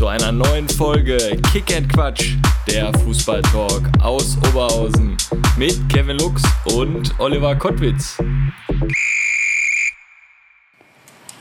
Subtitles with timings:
[0.00, 1.18] Zu einer neuen Folge
[1.52, 2.36] Kick and Quatsch,
[2.66, 5.18] der Fußballtalk aus Oberhausen
[5.58, 6.42] mit Kevin Lux
[6.74, 8.16] und Oliver Kottwitz.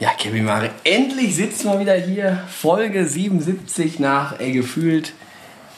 [0.02, 2.44] Ja, Kevin Mare, endlich sitzen wir wieder hier.
[2.50, 5.14] Folge 77 nach ey, gefühlt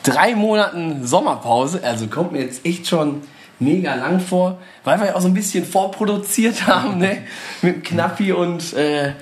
[0.01, 1.83] drei Monaten Sommerpause.
[1.83, 3.21] Also kommt mir jetzt echt schon
[3.59, 7.19] mega lang vor, weil wir ja auch so ein bisschen vorproduziert haben, ne?
[7.61, 9.13] Mit Knappi und äh,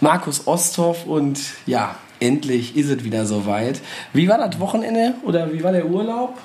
[0.00, 3.80] Markus Osthoff und ja, endlich ist es wieder soweit.
[4.12, 6.38] Wie war das Wochenende oder wie war der Urlaub?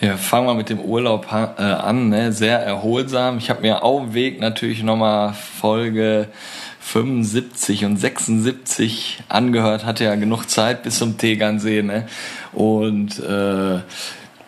[0.00, 2.32] Ja, fangen wir mit dem Urlaub äh, an, ne?
[2.32, 3.38] sehr erholsam.
[3.38, 6.28] Ich habe mir auf dem Weg natürlich nochmal Folge
[6.80, 11.82] 75 und 76 angehört, hatte ja genug Zeit bis zum Tegernsee.
[11.82, 12.06] Ne?
[12.52, 13.80] Und äh,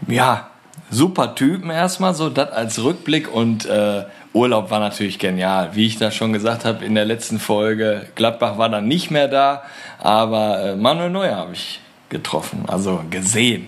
[0.09, 0.51] ja,
[0.91, 5.71] super Typen erstmal, so das als Rückblick und äh, Urlaub war natürlich genial.
[5.75, 9.29] Wie ich da schon gesagt habe in der letzten Folge, Gladbach war dann nicht mehr
[9.29, 9.63] da,
[9.99, 13.67] aber äh, Manuel Neuer habe ich getroffen, also gesehen.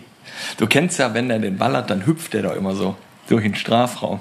[0.57, 2.97] Du kennst ja, wenn er den Ball hat, dann hüpft er doch immer so
[3.29, 4.21] durch den Strafraum.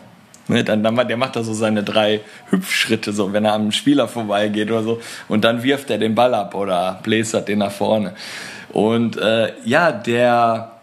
[0.49, 2.19] Ne, dann, dann, der macht da so seine drei
[2.49, 5.01] Hüpfschritte, so wenn er am Spieler vorbeigeht oder so.
[5.29, 8.13] Und dann wirft er den Ball ab oder bläsert den nach vorne.
[8.73, 10.73] Und äh, ja, der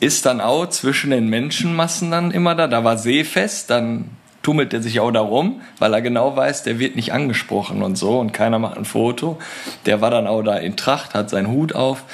[0.00, 2.66] ist dann auch zwischen den Menschenmassen dann immer da.
[2.68, 4.10] Da war Seefest, dann
[4.42, 7.96] tummelt er sich auch da rum, weil er genau weiß, der wird nicht angesprochen und
[7.96, 9.38] so und keiner macht ein Foto.
[9.86, 12.04] Der war dann auch da in Tracht, hat seinen Hut auf.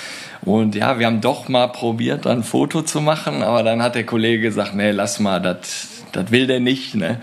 [0.42, 4.06] Und ja, wir haben doch mal probiert, ein Foto zu machen, aber dann hat der
[4.06, 5.88] Kollege gesagt, nee, lass mal, das
[6.30, 6.94] will der nicht.
[6.94, 7.20] Ne?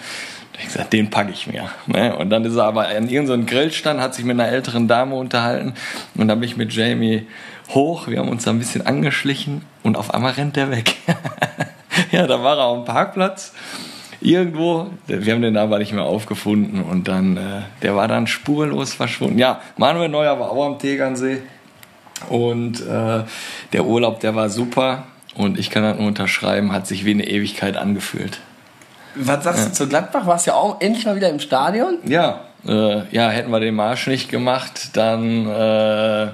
[0.59, 1.69] Ich gesagt, den packe ich mir.
[1.87, 2.15] Ne?
[2.15, 5.73] Und dann ist er aber an irgendeinem Grillstand, hat sich mit einer älteren Dame unterhalten
[6.15, 7.27] und dann bin ich mit Jamie
[7.69, 10.95] hoch, wir haben uns da ein bisschen angeschlichen und auf einmal rennt der weg.
[12.11, 13.53] ja, da war er auf dem Parkplatz
[14.25, 14.87] irgendwo.
[15.07, 19.37] Wir haben den aber nicht mehr aufgefunden und dann, äh, der war dann spurlos verschwunden.
[19.37, 21.41] Ja, Manuel Neuer war auch am Tegernsee
[22.29, 23.23] und äh,
[23.73, 25.03] der Urlaub, der war super
[25.35, 28.39] und ich kann das nur unterschreiben, hat sich wie eine Ewigkeit angefühlt.
[29.15, 29.69] Was sagst ja.
[29.69, 30.25] du zu Gladbach?
[30.25, 31.99] Warst du ja auch endlich mal wieder im Stadion?
[32.05, 36.27] Ja, äh, ja, hätten wir den Marsch nicht gemacht, dann äh,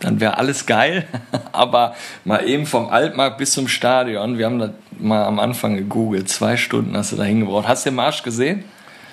[0.00, 1.06] dann wäre alles geil.
[1.52, 6.28] Aber mal eben vom Altmarkt bis zum Stadion, wir haben das mal am Anfang gegoogelt,
[6.28, 7.68] zwei Stunden hast du da hingebraucht.
[7.68, 8.64] Hast du den Marsch gesehen?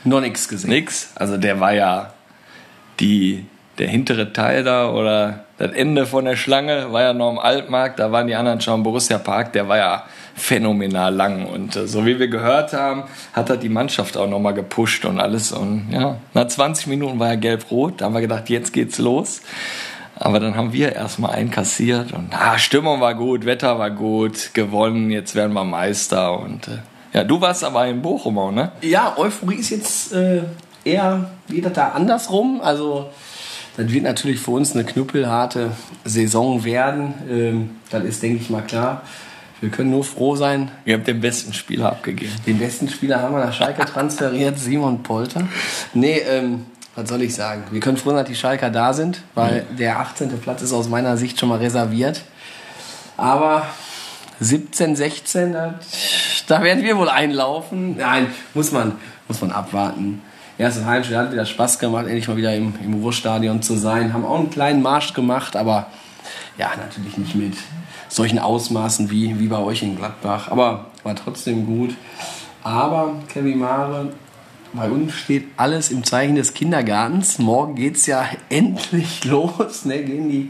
[0.04, 0.70] Noch nichts gesehen.
[0.70, 1.12] Nix?
[1.16, 2.14] Also der war ja
[3.00, 3.46] die,
[3.78, 8.00] der hintere Teil da oder das Ende von der Schlange war ja noch im Altmarkt,
[8.00, 10.04] da waren die anderen schon im Borussia Park, der war ja
[10.36, 14.54] phänomenal lang und äh, so wie wir gehört haben, hat er die Mannschaft auch nochmal
[14.54, 18.50] gepusht und alles und ja, nach 20 Minuten war er gelb-rot, da haben wir gedacht,
[18.50, 19.42] jetzt geht's los.
[20.16, 25.10] Aber dann haben wir erstmal einkassiert und ah, Stimmung war gut, Wetter war gut, gewonnen,
[25.10, 26.40] jetzt werden wir Meister.
[26.40, 26.78] Und äh,
[27.14, 28.72] ja, du warst aber in Bochum auch, ne?
[28.82, 30.44] Ja, Euphorie ist jetzt äh,
[30.84, 32.62] eher wieder da andersrum.
[32.62, 33.10] Also,
[33.76, 35.72] das wird natürlich für uns eine knüppelharte
[36.06, 37.14] Saison werden.
[37.30, 39.02] Ähm, das ist, denke ich mal, klar.
[39.62, 40.72] Wir können nur froh sein.
[40.84, 42.34] Ihr habt den besten Spieler abgegeben.
[42.46, 45.48] Den besten Spieler haben wir nach Schalke transferiert, Simon Polter.
[45.94, 46.66] Nee, ähm,
[46.96, 47.64] was soll ich sagen?
[47.72, 49.78] Wir können froh sein, dass die Schalker da sind, weil mhm.
[49.78, 50.30] der 18.
[50.40, 52.22] Platz ist aus meiner Sicht schon mal reserviert.
[53.18, 53.68] Aber
[54.40, 57.98] 17, 16, das, da werden wir wohl einlaufen.
[57.98, 58.94] Nein, muss man,
[59.28, 60.22] muss man abwarten.
[60.58, 64.14] Erstes Heimspiel hat wieder Spaß gemacht, endlich mal wieder im, im Ruhrstadion zu sein.
[64.14, 65.88] Haben auch einen kleinen Marsch gemacht, aber
[66.58, 67.56] ja, natürlich nicht mit
[68.08, 70.52] solchen Ausmaßen wie, wie bei euch in Gladbach.
[70.52, 71.96] Aber war trotzdem gut.
[72.64, 74.14] Aber Kevin Mare
[74.74, 77.40] bei uns steht alles im Zeichen des Kindergartens.
[77.40, 79.86] Morgen geht es ja endlich los.
[79.86, 80.04] Ne?
[80.04, 80.50] Gehen die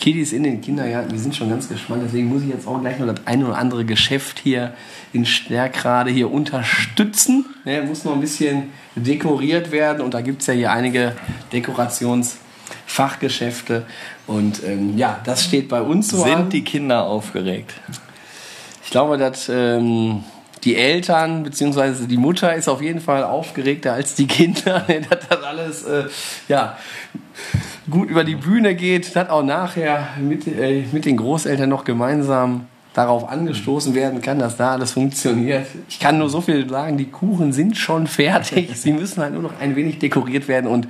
[0.00, 1.12] Kiddies in den Kindergarten.
[1.12, 2.02] Wir sind schon ganz gespannt.
[2.04, 4.74] Deswegen muss ich jetzt auch gleich noch das ein oder andere Geschäft hier
[5.12, 7.44] in Stärkrade hier unterstützen.
[7.64, 7.82] Ne?
[7.82, 10.02] Muss noch ein bisschen dekoriert werden.
[10.02, 11.14] Und da gibt es ja hier einige
[11.52, 13.86] Dekorationsfachgeschäfte.
[14.26, 16.50] Und ähm, ja, das steht bei uns so Sind an.
[16.50, 17.72] die Kinder aufgeregt?
[18.84, 19.48] Ich glaube, dass...
[19.48, 20.24] Ähm,
[20.64, 22.06] die Eltern bzw.
[22.06, 26.04] die Mutter ist auf jeden Fall aufgeregter als die Kinder, dass das alles äh,
[26.48, 26.76] ja,
[27.88, 32.66] gut über die Bühne geht, dass auch nachher mit, äh, mit den Großeltern noch gemeinsam
[32.92, 35.66] darauf angestoßen werden kann, dass da alles funktioniert.
[35.88, 39.42] Ich kann nur so viel sagen, die Kuchen sind schon fertig, sie müssen halt nur
[39.42, 40.88] noch ein wenig dekoriert werden und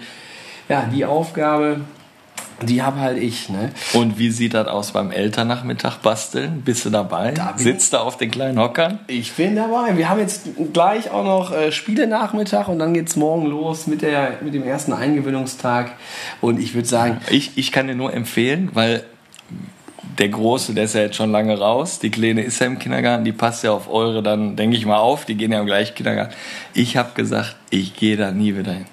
[0.69, 1.81] ja, die Aufgabe
[2.63, 3.71] Die habe halt ich, ne?
[3.95, 6.63] Und wie sieht das aus beim Elternnachmittag basteln?
[6.65, 7.33] Bist du dabei?
[7.33, 8.99] Da Sitzt du auf den kleinen Hockern?
[9.07, 9.97] Ich bin dabei.
[9.97, 14.39] Wir haben jetzt gleich auch noch äh, Spiele-Nachmittag und dann geht's morgen los mit, der,
[14.43, 15.93] mit dem ersten Eingewöhnungstag.
[16.41, 19.05] Und ich würde sagen, Ich, ich kann dir nur empfehlen, weil
[20.19, 21.99] der Große, der ist ja jetzt schon lange raus.
[21.99, 24.99] Die Kleine ist ja im Kindergarten, die passt ja auf eure dann, denke ich mal,
[24.99, 25.25] auf.
[25.25, 26.35] Die gehen ja im gleichen Kindergarten.
[26.75, 28.87] Ich habe gesagt, ich gehe da nie wieder hin.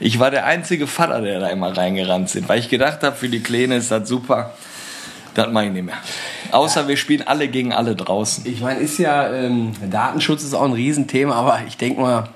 [0.00, 3.28] Ich war der einzige Vater, der da immer reingerannt sind, weil ich gedacht habe, für
[3.28, 4.52] die Kleine ist das super.
[5.34, 5.96] Das mache ich nicht mehr.
[6.52, 8.46] Außer wir spielen alle gegen alle draußen.
[8.46, 12.28] ich meine, ist ja, ähm, Datenschutz ist auch ein Riesenthema, aber ich denke mal,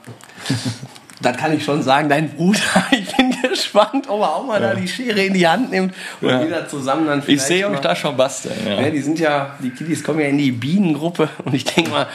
[1.23, 2.59] das kann ich schon sagen, dein Bruder,
[2.91, 6.29] ich bin gespannt, ob er auch mal da die Schere in die Hand nimmt und
[6.29, 6.45] Ja.
[6.45, 8.55] wieder zusammen dann Ich vielleicht sehe euch da schon basteln.
[8.67, 8.91] Ja, Ja.
[8.91, 12.07] die sind ja, die Kiddies kommen ja in die Bienengruppe und ich denke mal,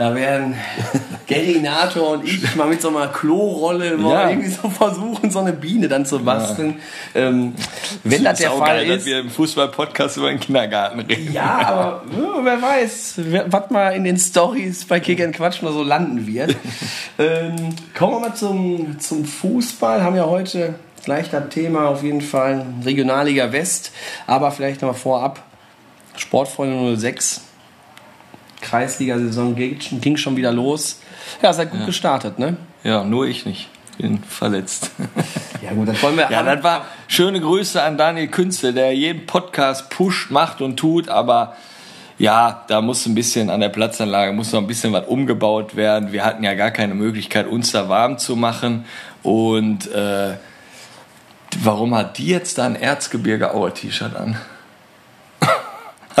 [0.00, 0.54] da werden
[1.26, 4.30] Gerinator und ich mal mit so einer Klorolle mal Ja.
[4.30, 6.78] irgendwie so versuchen, so eine Biene dann zu basteln.
[7.14, 7.52] Ähm,
[8.02, 9.06] wenn das Ist der Fall geil, dass ist.
[9.06, 11.30] wir im Fußball-Podcast über den Kindergarten reden.
[11.34, 15.74] Ja, aber ja, wer weiß, was mal in den Stories bei Kick and Quatsch mal
[15.74, 16.56] so landen wird.
[17.18, 20.02] ähm, kommen wir mal zum, zum Fußball.
[20.02, 23.92] Haben ja heute gleich das Thema auf jeden Fall Regionalliga West.
[24.26, 25.42] Aber vielleicht noch mal vorab.
[26.16, 27.42] Sportfreunde 06.
[28.60, 31.00] Kreisliga-Saison ging, ging schon wieder los.
[31.42, 32.56] Ja, seid gut gestartet, ne?
[32.84, 33.68] Ja, nur ich nicht.
[33.98, 34.90] Bin verletzt.
[35.62, 39.26] Ja gut, dann wollen wir Ja, das war schöne Grüße an Daniel Künste, der jeden
[39.26, 41.54] Podcast pusht, macht und tut, aber
[42.20, 46.12] ja, da muss ein bisschen an der Platzanlage muss noch ein bisschen was umgebaut werden.
[46.12, 48.84] Wir hatten ja gar keine Möglichkeit, uns da warm zu machen.
[49.22, 50.34] Und äh,
[51.62, 54.36] warum hat die jetzt da ein Erzgebirge Aue T-Shirt an?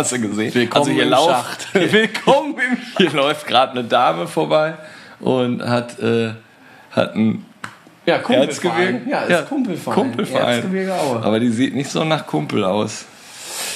[0.00, 0.54] Hast du gesehen?
[0.54, 1.74] Willkommen also hier im lauft, Schacht.
[1.92, 4.72] Willkommen im hier läuft gerade eine Dame vorbei
[5.20, 6.30] und hat, äh,
[6.90, 7.44] hat ein
[8.06, 9.06] Ja, Kumpelverein.
[9.06, 9.94] Ja, ist Kumpelverein.
[9.94, 10.90] Kumpelverein.
[10.90, 11.22] Aue.
[11.22, 13.04] Aber die sieht nicht so nach Kumpel aus.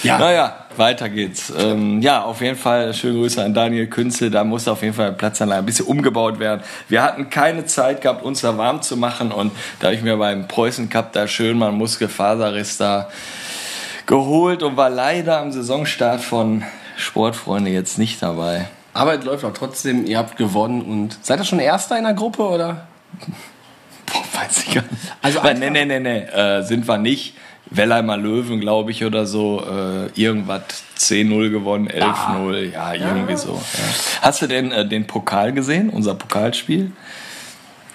[0.02, 0.16] Ja.
[0.16, 1.52] Naja, weiter geht's.
[1.58, 4.30] Ähm, ja, auf jeden Fall schöne Grüße an Daniel Künzel.
[4.30, 6.62] Da muss auf jeden Fall Platzanlage ein bisschen umgebaut werden.
[6.88, 10.16] Wir hatten keine Zeit gehabt, uns da warm zu machen und da habe ich mir
[10.16, 13.10] beim Preußen Cup da schön mal einen Muskelfaserriss da
[14.06, 16.62] geholt und war leider am Saisonstart von
[16.96, 18.68] Sportfreunde jetzt nicht dabei.
[18.92, 22.14] Aber es läuft auch trotzdem, ihr habt gewonnen und seid ihr schon Erster in der
[22.14, 22.86] Gruppe oder?
[24.06, 25.12] Boah, weiß ich gar nicht.
[25.20, 27.34] Also Aber nee, nee, nee, nee, äh, sind wir nicht.
[27.70, 29.62] Wellheimer Löwen, glaube ich, oder so.
[29.62, 30.62] Äh, irgendwas
[30.98, 33.54] 10-0 gewonnen, 11-0, ja, irgendwie so.
[33.54, 33.84] Ja.
[34.22, 36.92] Hast du denn äh, den Pokal gesehen, unser Pokalspiel?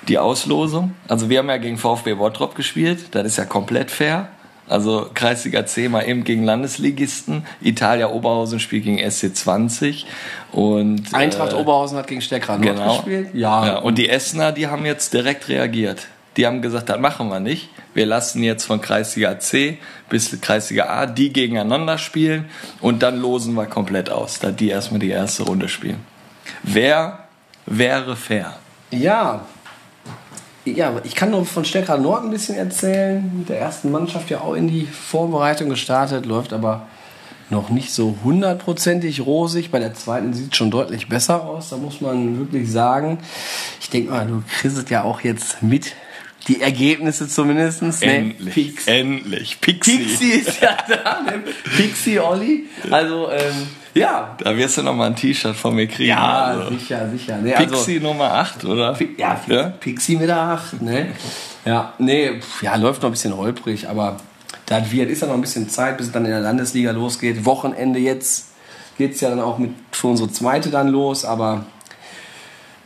[0.08, 0.96] Die Auslosung?
[1.08, 4.30] Also wir haben ja gegen VfB Bottrop gespielt, das ist ja komplett fair.
[4.69, 7.45] Also Kreisliga C mal eben gegen Landesligisten.
[7.62, 10.06] Italia Oberhausen spielt gegen SC20
[10.51, 12.95] und Eintracht äh, Oberhausen hat gegen Steckrad Genau.
[12.98, 13.30] gespielt.
[13.33, 13.77] Ja.
[13.80, 16.07] und die Essener, die haben jetzt direkt reagiert.
[16.38, 17.69] Die haben gesagt, das machen wir nicht.
[17.94, 22.45] Wir lassen jetzt von Kreisliga C bis Kreisliga A die gegeneinander spielen
[22.80, 26.00] und dann losen wir komplett aus, da die erstmal die erste Runde spielen.
[26.63, 27.27] Wer
[27.66, 28.56] wäre fair?
[28.92, 29.42] Ja.
[30.75, 33.31] Ja, ich kann nur von Steckrad Nord ein bisschen erzählen.
[33.38, 36.88] Mit der ersten Mannschaft ja auch in die Vorbereitung gestartet, läuft aber
[37.50, 39.71] noch nicht so hundertprozentig rosig.
[39.71, 43.19] Bei der zweiten sieht es schon deutlich besser aus, da muss man wirklich sagen.
[43.81, 45.95] Ich denke mal, du kriegst es ja auch jetzt mit,
[46.48, 47.81] die Ergebnisse zumindest.
[47.81, 47.94] Ne?
[48.01, 48.54] Endlich.
[48.54, 49.60] Pix- Endlich.
[49.62, 49.98] Pixie.
[49.98, 51.44] Pixie ist ja da, ne?
[51.75, 52.66] Pixie Olli.
[52.89, 53.68] Also, ähm,
[54.00, 54.36] ja.
[54.40, 56.09] Da wirst du noch mal ein T-Shirt von mir kriegen.
[56.09, 56.69] Ja, also.
[56.78, 57.38] sicher, sicher.
[57.38, 58.97] Nee, also- Pixie Nummer 8, oder?
[59.18, 59.64] Ja, Ja?
[59.80, 61.07] Pixie mit der 8, ne?
[61.66, 64.18] Ja, nee, pf, ja, läuft noch ein bisschen holprig, aber
[64.66, 67.45] das wird, ist ja noch ein bisschen Zeit, bis es dann in der Landesliga losgeht.
[67.45, 68.50] Wochenende jetzt
[68.97, 71.66] geht es ja dann auch mit für unsere zweite dann los, aber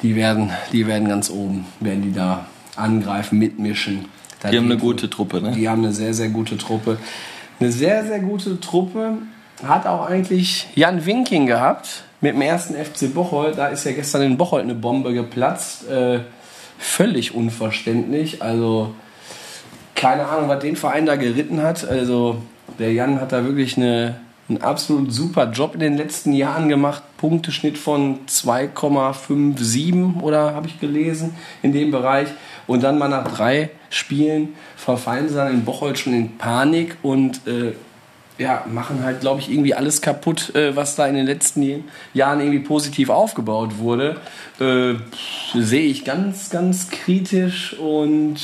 [0.02, 2.46] die werden, die werden ganz oben, werden die da
[2.76, 4.06] angreifen, mitmischen.
[4.42, 5.52] Das Die haben eine gute Truppe, ne?
[5.52, 6.98] Die haben eine sehr, sehr gute Truppe.
[7.60, 9.20] Eine sehr, sehr gute Truppe
[9.68, 13.58] hat auch eigentlich Jan Winking gehabt mit dem ersten FC Bocholt.
[13.58, 15.90] Da ist ja gestern in Bocholt eine Bombe geplatzt.
[15.90, 16.22] Äh,
[16.78, 18.42] völlig unverständlich.
[18.42, 18.94] Also
[19.96, 21.88] keine Ahnung, was den Verein da geritten hat.
[21.88, 22.42] Also
[22.80, 27.04] der Jan hat da wirklich eine, einen absolut super Job in den letzten Jahren gemacht.
[27.18, 32.28] Punkteschnitt von 2,57 oder habe ich gelesen in dem Bereich.
[32.68, 37.46] Und dann mal nach drei Spielen verfallen sie dann in Bocholt schon in Panik und
[37.48, 37.74] äh,
[38.38, 42.40] ja, machen halt, glaube ich, irgendwie alles kaputt, äh, was da in den letzten Jahren
[42.40, 44.18] irgendwie positiv aufgebaut wurde.
[44.60, 44.96] Äh,
[45.54, 48.38] Sehe ich ganz, ganz kritisch und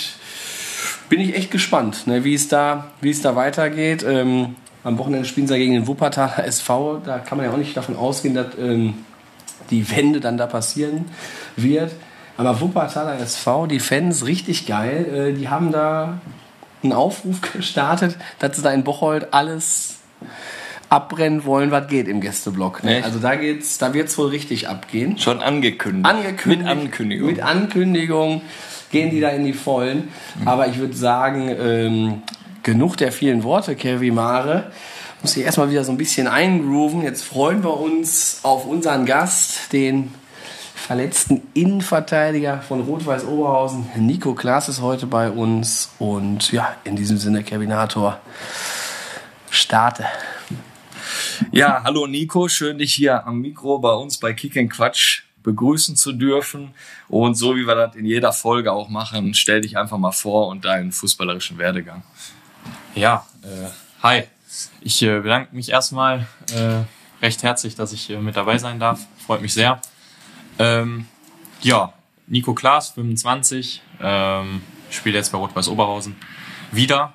[1.09, 4.05] bin ich echt gespannt, ne, wie, es da, es da weitergeht.
[4.07, 7.01] Ähm, am Wochenende spielen sie ja gegen den Wuppertaler SV.
[7.03, 8.93] Da kann man ja auch nicht davon ausgehen, dass ähm,
[9.71, 11.05] die Wende dann da passieren
[11.55, 11.91] wird.
[12.37, 15.31] Aber Wuppertaler SV, die Fans, richtig geil.
[15.31, 16.21] Äh, die haben da
[16.83, 19.95] einen Aufruf gestartet, dass sie da in Bocholt alles
[20.89, 22.83] abbrennen wollen, was geht im Gästeblock.
[22.83, 23.01] Ne?
[23.03, 25.17] Also da geht's, da wird's wohl richtig abgehen.
[25.17, 26.05] Schon angekündigt.
[26.05, 26.61] Angekündigt.
[26.61, 27.27] Mit Ankündigung.
[27.27, 28.41] Mit Ankündigung
[28.91, 30.09] gehen die da in die Vollen.
[30.45, 32.23] Aber ich würde sagen, ähm,
[32.63, 34.71] genug der vielen Worte, Kevin Mare.
[35.21, 37.03] Muss ich erstmal wieder so ein bisschen eingrooven.
[37.03, 40.13] Jetzt freuen wir uns auf unseren Gast, den
[40.89, 43.87] verletzten Innenverteidiger von Rot-Weiß Oberhausen.
[43.95, 45.91] Nico Klaas ist heute bei uns.
[45.99, 48.19] Und ja, in diesem Sinne, Kevinator,
[49.51, 50.07] starte.
[51.51, 55.95] Ja, hallo Nico, schön dich hier am Mikro bei uns bei Kick and Quatsch begrüßen
[55.95, 56.73] zu dürfen.
[57.07, 60.47] Und so wie wir das in jeder Folge auch machen, stell dich einfach mal vor
[60.47, 62.01] und deinen fußballerischen Werdegang.
[62.95, 63.67] Ja, äh,
[64.01, 64.23] hi.
[64.81, 66.81] Ich äh, bedanke mich erstmal äh,
[67.23, 69.05] recht herzlich, dass ich äh, mit dabei sein darf.
[69.23, 69.79] Freut mich sehr.
[70.59, 71.07] Ähm,
[71.61, 71.93] ja,
[72.27, 74.61] Nico Klaas, 25, ähm,
[74.91, 76.15] spielt jetzt bei Rot-Weiß Oberhausen
[76.71, 77.13] wieder.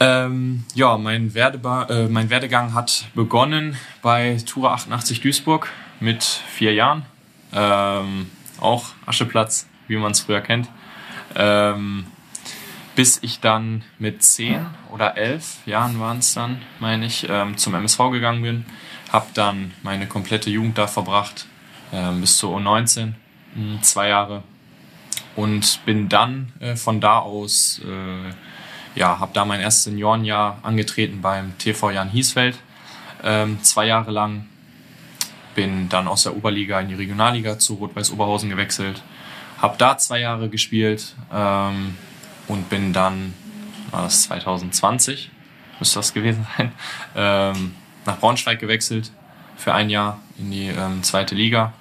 [0.00, 5.70] Ähm, ja, mein, Werdeba äh, mein Werdegang hat begonnen bei Tura 88 Duisburg
[6.00, 7.06] mit vier Jahren.
[7.52, 10.68] Ähm, auch Ascheplatz, wie man es früher kennt.
[11.36, 12.06] Ähm,
[12.96, 17.74] bis ich dann mit zehn oder elf Jahren waren es dann, meine ich, ähm, zum
[17.74, 18.66] MSV gegangen bin.
[19.10, 21.46] Habe dann meine komplette Jugend da verbracht,
[22.20, 23.12] bis zur U19,
[23.54, 24.42] mh, zwei Jahre.
[25.36, 31.20] Und bin dann äh, von da aus, äh, ja, habe da mein erstes Seniorenjahr angetreten
[31.20, 32.56] beim TV Jan Hiesfeld,
[33.22, 34.46] ähm, zwei Jahre lang.
[35.54, 39.02] Bin dann aus der Oberliga in die Regionalliga zu Rot-Weiß Oberhausen gewechselt.
[39.60, 41.96] Habe da zwei Jahre gespielt, ähm,
[42.48, 43.34] und bin dann,
[43.90, 45.30] war das 2020,
[45.78, 46.72] müsste das gewesen sein,
[47.16, 47.74] ähm,
[48.06, 49.10] nach Braunschweig gewechselt
[49.56, 51.72] für ein Jahr in die ähm, zweite Liga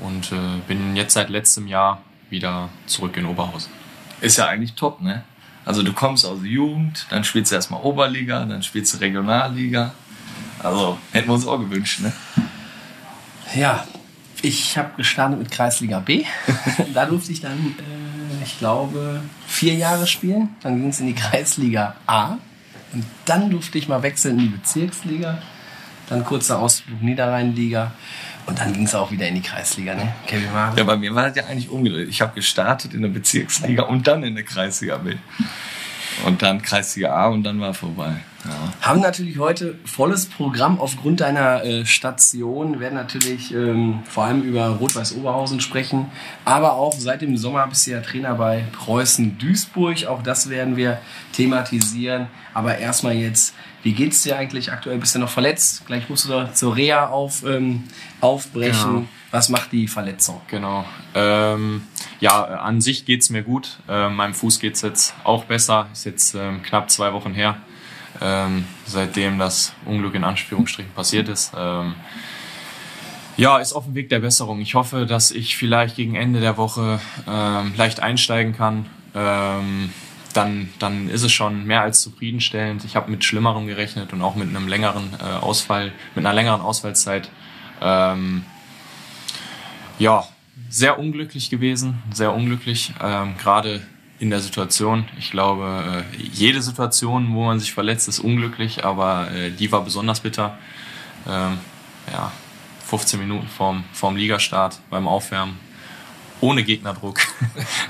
[0.00, 3.70] und äh, bin jetzt seit letztem Jahr wieder zurück in Oberhausen.
[4.20, 5.22] Ist ja eigentlich top, ne?
[5.64, 9.92] Also du kommst aus der Jugend, dann spielst du erstmal Oberliga, dann spielst du Regionalliga.
[10.58, 12.12] Also hätten wir uns auch gewünscht, ne?
[13.54, 13.86] Ja,
[14.40, 16.24] ich habe gestartet mit Kreisliga B.
[16.94, 20.50] da durfte ich dann, äh, ich glaube, vier Jahre spielen.
[20.62, 22.38] Dann ging es in die Kreisliga A.
[22.92, 25.40] Und dann durfte ich mal wechseln in die Bezirksliga.
[26.12, 27.92] Dann kurzer Ausflug Niederrheinliga.
[28.44, 30.12] Und dann ging es auch wieder in die Kreisliga, ne?
[30.26, 30.76] Kevin Mare.
[30.76, 32.08] Ja, bei mir war das ja eigentlich umgedreht.
[32.08, 35.14] Ich habe gestartet in der Bezirksliga und dann in der Kreisliga B.
[36.26, 38.16] Und dann Kreisliga A und dann war vorbei.
[38.44, 38.72] Ja.
[38.80, 42.74] Haben natürlich heute volles Programm aufgrund deiner äh, Station.
[42.74, 46.10] Wir werden natürlich ähm, vor allem über Rot-Weiß Oberhausen sprechen,
[46.44, 50.06] aber auch seit dem Sommer bist du ja Trainer bei Preußen Duisburg.
[50.06, 50.98] Auch das werden wir
[51.32, 52.26] thematisieren.
[52.54, 54.98] Aber erstmal jetzt, wie geht's dir eigentlich aktuell?
[54.98, 55.86] Bist du noch verletzt?
[55.86, 57.84] Gleich musst du da zur Reha auf, ähm,
[58.20, 58.94] aufbrechen.
[58.94, 59.08] Genau.
[59.30, 60.40] Was macht die Verletzung?
[60.48, 60.84] Genau.
[61.14, 61.82] Ähm,
[62.20, 63.78] ja, an sich geht's mir gut.
[63.88, 65.88] Äh, meinem Fuß geht's jetzt auch besser.
[65.92, 67.56] Ist jetzt ähm, knapp zwei Wochen her,
[68.20, 71.52] ähm, seitdem das Unglück in Anführungsstrichen passiert ist.
[71.56, 71.94] Ähm,
[73.36, 74.60] ja, ist auf dem Weg der Besserung.
[74.60, 78.86] Ich hoffe, dass ich vielleicht gegen Ende der Woche ähm, leicht einsteigen kann.
[79.14, 79.90] Ähm,
[80.34, 82.84] dann, dann ist es schon mehr als zufriedenstellend.
[82.84, 86.60] Ich habe mit Schlimmerem gerechnet und auch mit einem längeren äh, Ausfall, mit einer längeren
[86.60, 87.30] Ausfallzeit.
[87.80, 88.44] Ähm,
[89.98, 90.26] ja,
[90.68, 93.82] sehr unglücklich gewesen, sehr unglücklich, ähm, gerade
[94.22, 95.04] in der Situation.
[95.18, 99.82] Ich glaube, äh, jede Situation, wo man sich verletzt, ist unglücklich, aber äh, die war
[99.82, 100.56] besonders bitter.
[101.28, 101.58] Ähm,
[102.12, 102.30] ja,
[102.86, 105.58] 15 Minuten vorm, vorm Ligastart beim Aufwärmen,
[106.40, 107.18] ohne Gegnerdruck,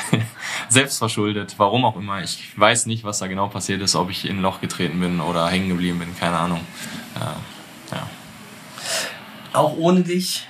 [0.70, 2.22] selbst verschuldet, warum auch immer.
[2.22, 5.20] Ich weiß nicht, was da genau passiert ist, ob ich in ein Loch getreten bin
[5.20, 6.60] oder hängen geblieben bin, keine Ahnung.
[7.14, 8.08] Äh, ja.
[9.52, 10.48] Auch ohne dich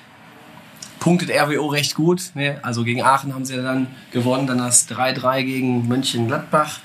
[1.02, 2.30] punktet RWO recht gut.
[2.34, 2.60] Ne?
[2.62, 6.78] Also gegen Aachen haben sie dann gewonnen, dann das 3-3 gegen Mönchengladbach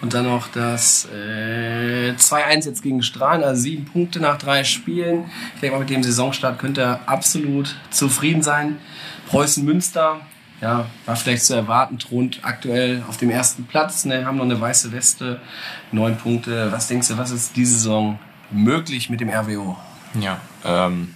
[0.00, 5.24] und dann noch das äh, 2-1 jetzt gegen Strahlen, also sieben Punkte nach drei Spielen.
[5.56, 8.76] Ich denke mal, mit dem Saisonstart könnte er absolut zufrieden sein.
[9.26, 10.20] Preußen Münster,
[10.60, 14.24] ja, war vielleicht zu erwarten, thront aktuell auf dem ersten Platz, ne?
[14.24, 15.40] haben noch eine weiße Weste,
[15.90, 16.70] neun Punkte.
[16.70, 18.20] Was denkst du, was ist diese Saison
[18.52, 19.76] möglich mit dem RWO?
[20.20, 21.14] Ja, ähm,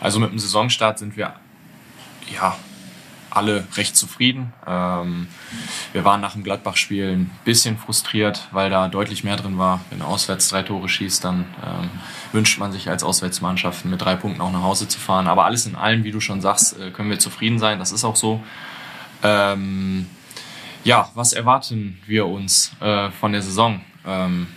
[0.00, 1.34] also mit dem Saisonstart sind wir
[2.32, 2.56] ja
[3.30, 4.52] alle recht zufrieden.
[4.66, 5.28] Ähm,
[5.92, 9.80] wir waren nach dem Gladbach-Spiel ein bisschen frustriert, weil da deutlich mehr drin war.
[9.90, 11.90] Wenn du auswärts drei Tore schießt, dann ähm,
[12.32, 15.28] wünscht man sich als Auswärtsmannschaft mit drei Punkten auch nach Hause zu fahren.
[15.28, 17.78] Aber alles in allem, wie du schon sagst, äh, können wir zufrieden sein.
[17.78, 18.42] Das ist auch so.
[19.22, 20.06] Ähm,
[20.84, 23.80] ja, was erwarten wir uns äh, von der Saison?
[24.06, 24.48] Ähm,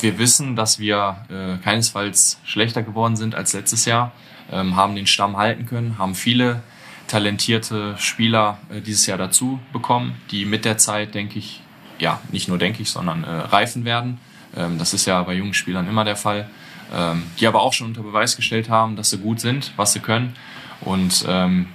[0.00, 4.12] wir wissen, dass wir äh, keinesfalls schlechter geworden sind als letztes Jahr,
[4.50, 6.62] ähm, haben den Stamm halten können, haben viele
[7.08, 11.62] talentierte Spieler äh, dieses Jahr dazu bekommen, die mit der Zeit, denke ich,
[11.98, 14.18] ja, nicht nur denke ich, sondern äh, reifen werden.
[14.56, 16.48] Ähm, das ist ja bei jungen Spielern immer der Fall.
[16.94, 19.98] Ähm, die aber auch schon unter Beweis gestellt haben, dass sie gut sind, was sie
[19.98, 20.36] können.
[20.80, 21.66] Und ähm,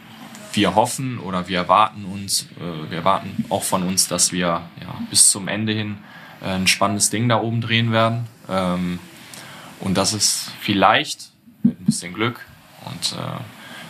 [0.54, 4.96] wir hoffen oder wir erwarten uns, äh, wir erwarten auch von uns, dass wir ja,
[5.10, 5.98] bis zum Ende hin
[6.42, 8.28] ein spannendes Ding da oben drehen werden.
[8.50, 9.00] Ähm,
[9.80, 11.32] und dass es vielleicht
[11.64, 12.46] mit ein bisschen Glück
[12.86, 13.40] und äh,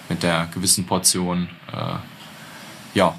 [0.10, 1.96] mit der gewissen Portion äh,
[2.94, 3.18] ja,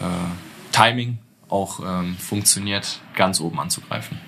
[0.00, 4.18] äh, Timing auch ähm, funktioniert, ganz oben anzugreifen.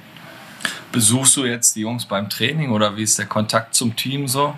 [0.93, 4.57] Besuchst du jetzt die Jungs beim Training oder wie ist der Kontakt zum Team so?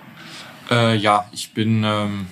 [0.70, 2.26] Äh, ja, ich bin ähm,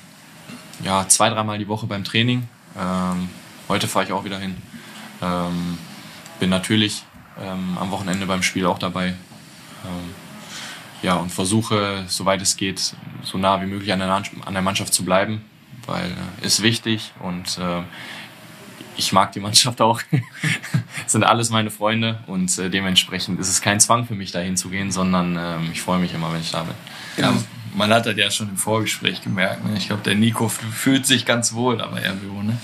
[0.83, 2.49] ja, zwei, dreimal die Woche beim Training.
[2.78, 3.28] Ähm,
[3.68, 4.56] heute fahre ich auch wieder hin.
[5.23, 5.78] Ähm,
[6.38, 7.04] bin natürlich
[7.40, 9.08] ähm, am Wochenende beim Spiel auch dabei.
[9.08, 10.14] Ähm,
[11.02, 14.94] ja, und versuche, soweit es geht, so nah wie möglich an der, an der Mannschaft
[14.94, 15.44] zu bleiben,
[15.86, 17.82] weil äh, ist wichtig und äh,
[18.96, 20.00] ich mag die Mannschaft auch.
[21.06, 24.70] sind alles meine Freunde und äh, dementsprechend ist es kein Zwang für mich, dahin zu
[24.70, 26.74] gehen, sondern äh, ich freue mich immer, wenn ich da bin.
[27.18, 27.32] Ja,
[27.74, 29.64] man hat das ja schon im Vorgespräch gemerkt.
[29.64, 29.76] Ne?
[29.76, 32.58] Ich glaube, der Nico fühlt sich ganz wohl, aber RWO, ne?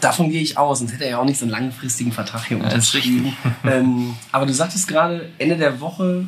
[0.00, 2.58] Davon gehe ich aus, sonst hätte er ja auch nicht so einen langfristigen Vertrag hier
[2.58, 3.36] unterschrieben.
[3.64, 6.26] ähm, aber du sagtest gerade, Ende der Woche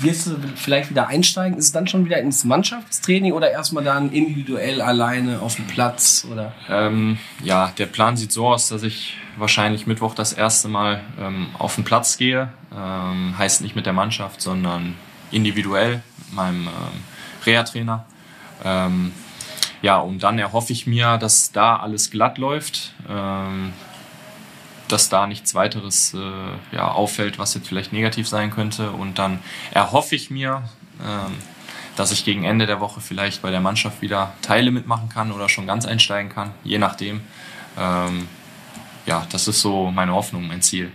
[0.00, 1.58] wirst du vielleicht wieder einsteigen?
[1.58, 6.26] Ist es dann schon wieder ins Mannschaftstraining oder erstmal dann individuell alleine auf dem Platz?
[6.30, 6.52] Oder?
[6.68, 11.48] Ähm, ja, der Plan sieht so aus, dass ich wahrscheinlich Mittwoch das erste Mal ähm,
[11.58, 12.48] auf den Platz gehe.
[12.76, 14.94] Ähm, heißt nicht mit der Mannschaft, sondern
[15.30, 17.02] individuell mit meinem ähm,
[17.44, 18.04] Reha-Trainer.
[18.64, 19.12] Ähm,
[19.84, 22.94] ja, und dann erhoffe ich mir, dass da alles glatt läuft.
[23.06, 23.74] Ähm,
[24.88, 28.92] dass da nichts weiteres äh, ja, auffällt, was jetzt vielleicht negativ sein könnte.
[28.92, 29.40] Und dann
[29.72, 30.62] erhoffe ich mir,
[31.02, 31.34] ähm,
[31.96, 35.48] dass ich gegen Ende der Woche vielleicht bei der Mannschaft wieder Teile mitmachen kann oder
[35.48, 37.20] schon ganz einsteigen kann, je nachdem.
[37.78, 38.28] Ähm,
[39.04, 40.92] ja, das ist so meine Hoffnung, mein Ziel.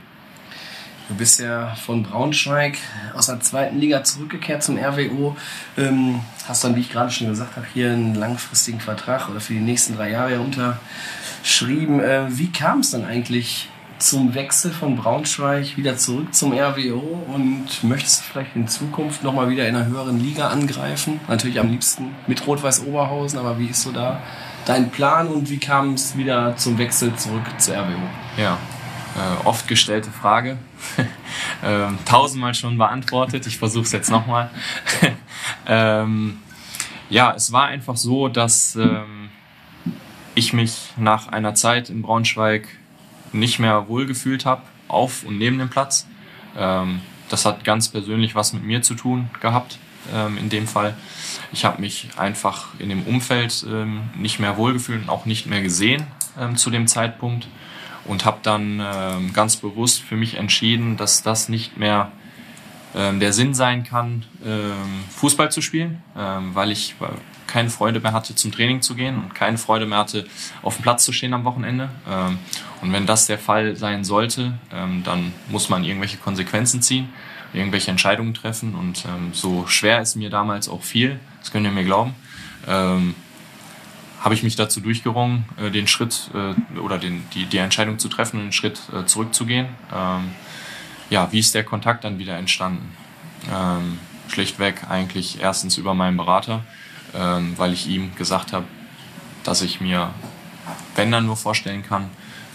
[1.09, 2.77] Du bist ja von Braunschweig
[3.15, 5.35] aus der zweiten Liga zurückgekehrt zum RWO.
[5.75, 9.53] Ähm, hast dann, wie ich gerade schon gesagt habe, hier einen langfristigen Vertrag oder für
[9.53, 11.99] die nächsten drei Jahre unterschrieben.
[11.99, 17.83] Äh, wie kam es dann eigentlich zum Wechsel von Braunschweig wieder zurück zum RWO und
[17.83, 21.19] möchtest du vielleicht in Zukunft nochmal wieder in einer höheren Liga angreifen?
[21.27, 24.21] Natürlich am liebsten mit Rot-Weiß Oberhausen, aber wie ist so da
[24.65, 27.97] dein Plan und wie kam es wieder zum Wechsel zurück zur RWO?
[28.37, 28.59] Ja,
[29.19, 30.57] äh, oft gestellte Frage.
[31.63, 33.45] ähm, tausendmal schon beantwortet.
[33.47, 34.49] Ich versuche es jetzt nochmal.
[35.67, 36.39] ähm,
[37.09, 39.29] ja, es war einfach so, dass ähm,
[40.35, 42.67] ich mich nach einer Zeit in Braunschweig
[43.33, 46.07] nicht mehr wohlgefühlt habe, auf und neben dem Platz.
[46.57, 49.77] Ähm, das hat ganz persönlich was mit mir zu tun gehabt,
[50.13, 50.95] ähm, in dem Fall.
[51.51, 55.61] Ich habe mich einfach in dem Umfeld ähm, nicht mehr wohlgefühlt und auch nicht mehr
[55.61, 56.07] gesehen
[56.55, 57.49] zu dem Zeitpunkt
[58.09, 62.11] und habe dann ähm, ganz bewusst für mich entschieden, dass das nicht mehr
[62.93, 64.25] ähm, der Sinn sein kann,
[65.15, 66.95] Fußball zu spielen, weil ich
[67.49, 70.25] keine Freude mehr hatte, zum Training zu gehen und keine Freude mehr hatte,
[70.61, 71.89] auf dem Platz zu stehen am Wochenende.
[72.09, 72.37] Ähm,
[72.81, 77.09] und wenn das der Fall sein sollte, ähm, dann muss man irgendwelche Konsequenzen ziehen,
[77.53, 78.75] irgendwelche Entscheidungen treffen.
[78.75, 82.13] Und ähm, so schwer es mir damals auch fiel, das könnt ihr mir glauben,
[84.19, 88.09] habe ich mich dazu durchgerungen, äh, den Schritt äh, oder den, die, die Entscheidung zu
[88.09, 89.67] treffen den Schritt äh, zurückzugehen.
[91.09, 92.95] ja, wie ist der Kontakt dann wieder entstanden?
[94.27, 96.63] schlichtweg eigentlich erstens über meinen Berater,
[97.15, 98.65] ähm, weil ich ihm gesagt habe,
[99.43, 100.13] dass ich mir,
[100.95, 102.09] wenn dann nur vorstellen kann,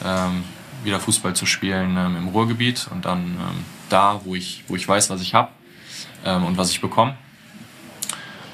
[0.04, 0.44] ähm,
[0.84, 4.86] wieder Fußball zu spielen ähm, im Ruhrgebiet und dann ähm, da, wo ich, wo ich
[4.86, 5.50] weiß, was ich habe
[6.24, 7.16] ähm, und was ich bekomme.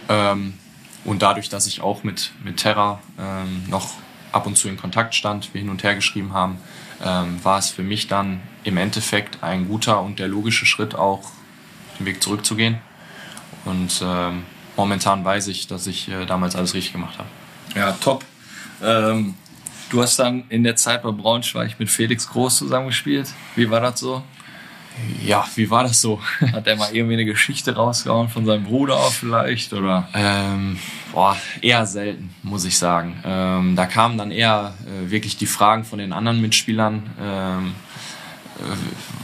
[0.09, 0.55] Ähm,
[1.05, 3.01] und dadurch, dass ich auch mit, mit Terra
[3.69, 3.95] noch
[4.33, 6.59] ab und zu in Kontakt stand, wir hin und her geschrieben haben,
[7.43, 11.23] war es für mich dann im Endeffekt ein guter und der logische Schritt auch,
[11.99, 12.79] den Weg zurückzugehen.
[13.65, 14.45] Und ähm,
[14.77, 17.29] momentan weiß ich, dass ich äh, damals alles richtig gemacht habe.
[17.75, 18.25] Ja, top.
[18.83, 19.35] Ähm,
[19.91, 23.31] du hast dann in der Zeit bei Braunschweig mit Felix Groß zusammengespielt.
[23.57, 24.23] Wie war das so?
[25.25, 26.21] Ja, wie war das so?
[26.53, 29.73] Hat er mal irgendwie eine Geschichte rausgehauen von seinem Bruder auch vielleicht?
[29.73, 30.09] Oder?
[30.15, 30.79] Ähm,
[31.13, 33.21] boah, eher selten, muss ich sagen.
[33.25, 37.03] Ähm, da kamen dann eher äh, wirklich die Fragen von den anderen Mitspielern.
[37.21, 37.75] Ähm,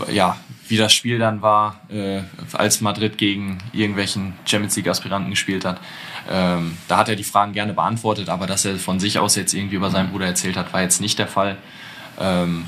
[0.08, 0.36] äh, ja,
[0.68, 5.80] wie das Spiel dann war, äh, als Madrid gegen irgendwelchen Champions League-Aspiranten gespielt hat.
[6.28, 9.54] Ähm, da hat er die Fragen gerne beantwortet, aber dass er von sich aus jetzt
[9.54, 11.56] irgendwie über seinen Bruder erzählt hat, war jetzt nicht der Fall.
[12.18, 12.66] Ähm,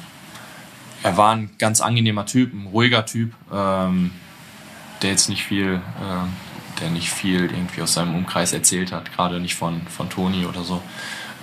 [1.02, 4.10] er war ein ganz angenehmer Typ, ein ruhiger Typ, ähm,
[5.02, 9.40] der jetzt nicht viel, äh, der nicht viel irgendwie aus seinem Umkreis erzählt hat, gerade
[9.40, 10.82] nicht von, von Toni oder so,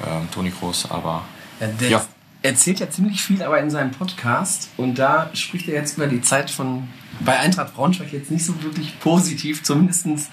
[0.05, 1.23] ähm, Toni Groß, aber
[1.59, 2.05] ja, ja
[2.45, 4.69] erzählt ja ziemlich viel, aber in seinem Podcast.
[4.77, 6.87] Und da spricht er jetzt über die Zeit von
[7.19, 10.29] bei Eintracht Braunschweig jetzt nicht so wirklich positiv, zumindestens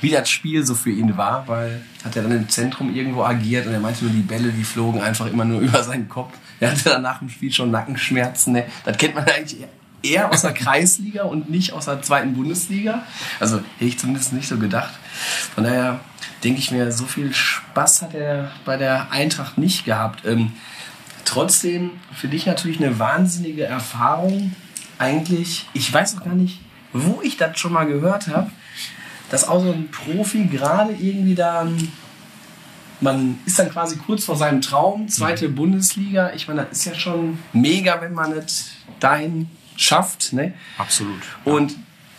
[0.00, 3.66] wie das Spiel so für ihn war, weil hat er dann im Zentrum irgendwo agiert
[3.66, 6.32] und er meinte nur, die Bälle, die flogen einfach immer nur über seinen Kopf.
[6.60, 8.52] Er hatte dann nach dem Spiel schon Nackenschmerzen.
[8.52, 8.66] Ne?
[8.84, 9.64] Das kennt man eigentlich
[10.02, 13.04] eher aus der Kreisliga und nicht aus der zweiten Bundesliga.
[13.40, 14.94] Also hätte ich zumindest nicht so gedacht.
[15.54, 16.00] Von daher
[16.44, 20.24] denke ich mir, so viel Spaß hat er bei der Eintracht nicht gehabt.
[20.24, 20.52] Ähm,
[21.24, 24.54] trotzdem für dich natürlich eine wahnsinnige Erfahrung.
[24.98, 26.60] Eigentlich, ich weiß auch gar nicht,
[26.92, 28.50] wo ich das schon mal gehört habe,
[29.30, 31.92] dass auch so ein Profi gerade irgendwie dann,
[33.00, 36.32] man ist dann quasi kurz vor seinem Traum, zweite Bundesliga.
[36.34, 40.32] Ich meine, das ist ja schon mega, wenn man es dahin schafft.
[40.32, 40.54] Ne?
[40.78, 41.22] Absolut.
[41.44, 41.76] Und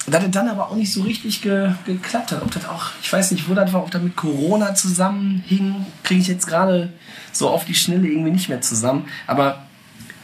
[0.07, 2.41] dass es dann aber auch nicht so richtig ge geklappt hat.
[2.41, 6.21] Ob das auch, ich weiß nicht, wo das war, ob das mit Corona zusammenhing, kriege
[6.21, 6.93] ich jetzt gerade
[7.31, 9.07] so auf die Schnelle irgendwie nicht mehr zusammen.
[9.27, 9.63] Aber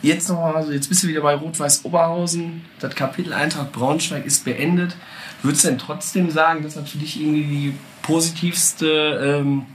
[0.01, 2.63] jetzt nochmal, also jetzt bist du wieder bei Rot-Weiß Oberhausen.
[2.79, 4.95] Das Kapitel Eintracht Braunschweig ist beendet.
[5.43, 9.65] Würdest du denn trotzdem sagen, dass das für dich irgendwie die positivste ähm,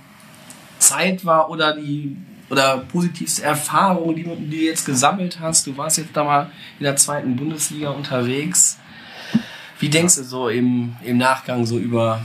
[0.90, 2.16] Zeit war oder die
[2.50, 5.66] oder positivste Erfahrung, die, die du jetzt gesammelt hast?
[5.66, 8.78] Du warst jetzt da mal in der zweiten Bundesliga unterwegs.
[9.78, 12.22] Wie denkst du so im, im Nachgang so über,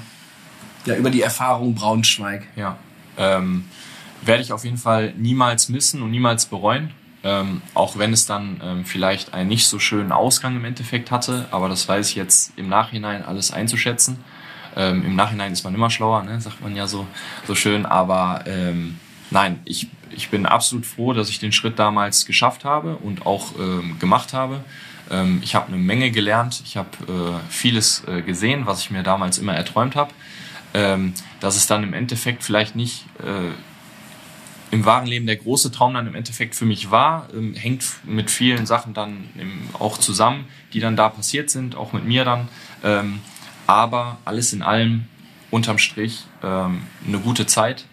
[0.85, 2.47] ja, über die Erfahrung Braunschweig?
[2.55, 2.77] Ja.
[3.17, 3.65] Ähm,
[4.23, 6.91] werde ich auf jeden Fall niemals missen und niemals bereuen.
[7.23, 11.47] Ähm, auch wenn es dann ähm, vielleicht einen nicht so schönen Ausgang im Endeffekt hatte,
[11.49, 14.17] aber das weiß ich jetzt im Nachhinein alles einzuschätzen.
[14.75, 16.39] Ähm, Im Nachhinein ist man immer schlauer, ne?
[16.41, 17.07] sagt man ja so,
[17.47, 17.85] so schön.
[17.85, 18.99] Aber ähm,
[19.31, 23.57] nein, ich, ich bin absolut froh, dass ich den Schritt damals geschafft habe und auch
[23.57, 24.63] ähm, gemacht habe.
[25.09, 29.03] Ähm, ich habe eine Menge gelernt, ich habe äh, vieles äh, gesehen, was ich mir
[29.03, 30.11] damals immer erträumt habe.
[30.73, 33.53] Ähm, dass es dann im Endeffekt vielleicht nicht äh,
[34.71, 38.29] im wahren Leben der große Traum dann im Endeffekt für mich war, ähm, hängt mit
[38.29, 42.49] vielen Sachen dann im, auch zusammen, die dann da passiert sind, auch mit mir dann.
[42.83, 43.21] Ähm,
[43.67, 45.05] aber alles in allem
[45.51, 47.85] unterm Strich ähm, eine gute Zeit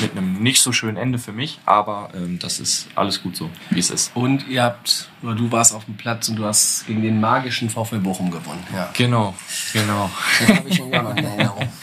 [0.00, 3.50] mit einem nicht so schönen Ende für mich, aber ähm, das ist alles gut so,
[3.68, 4.12] wie es ist.
[4.14, 7.68] Und ihr habt, oder du warst auf dem Platz und du hast gegen den magischen
[7.68, 8.64] VfL Bochum gewonnen.
[8.72, 8.88] Ja.
[8.96, 9.34] Genau,
[9.74, 10.10] genau.
[10.38, 11.68] Das habe ich schon gar in Erinnerung.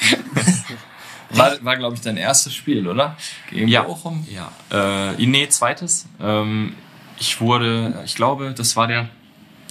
[1.32, 3.18] War, war glaube ich, dein erstes Spiel, oder?
[3.50, 4.26] Gegen Ja, Bochum?
[4.32, 4.50] ja.
[5.12, 6.06] Äh, nee, zweites.
[6.22, 6.74] Ähm,
[7.20, 9.10] ich wurde, ich glaube, das war der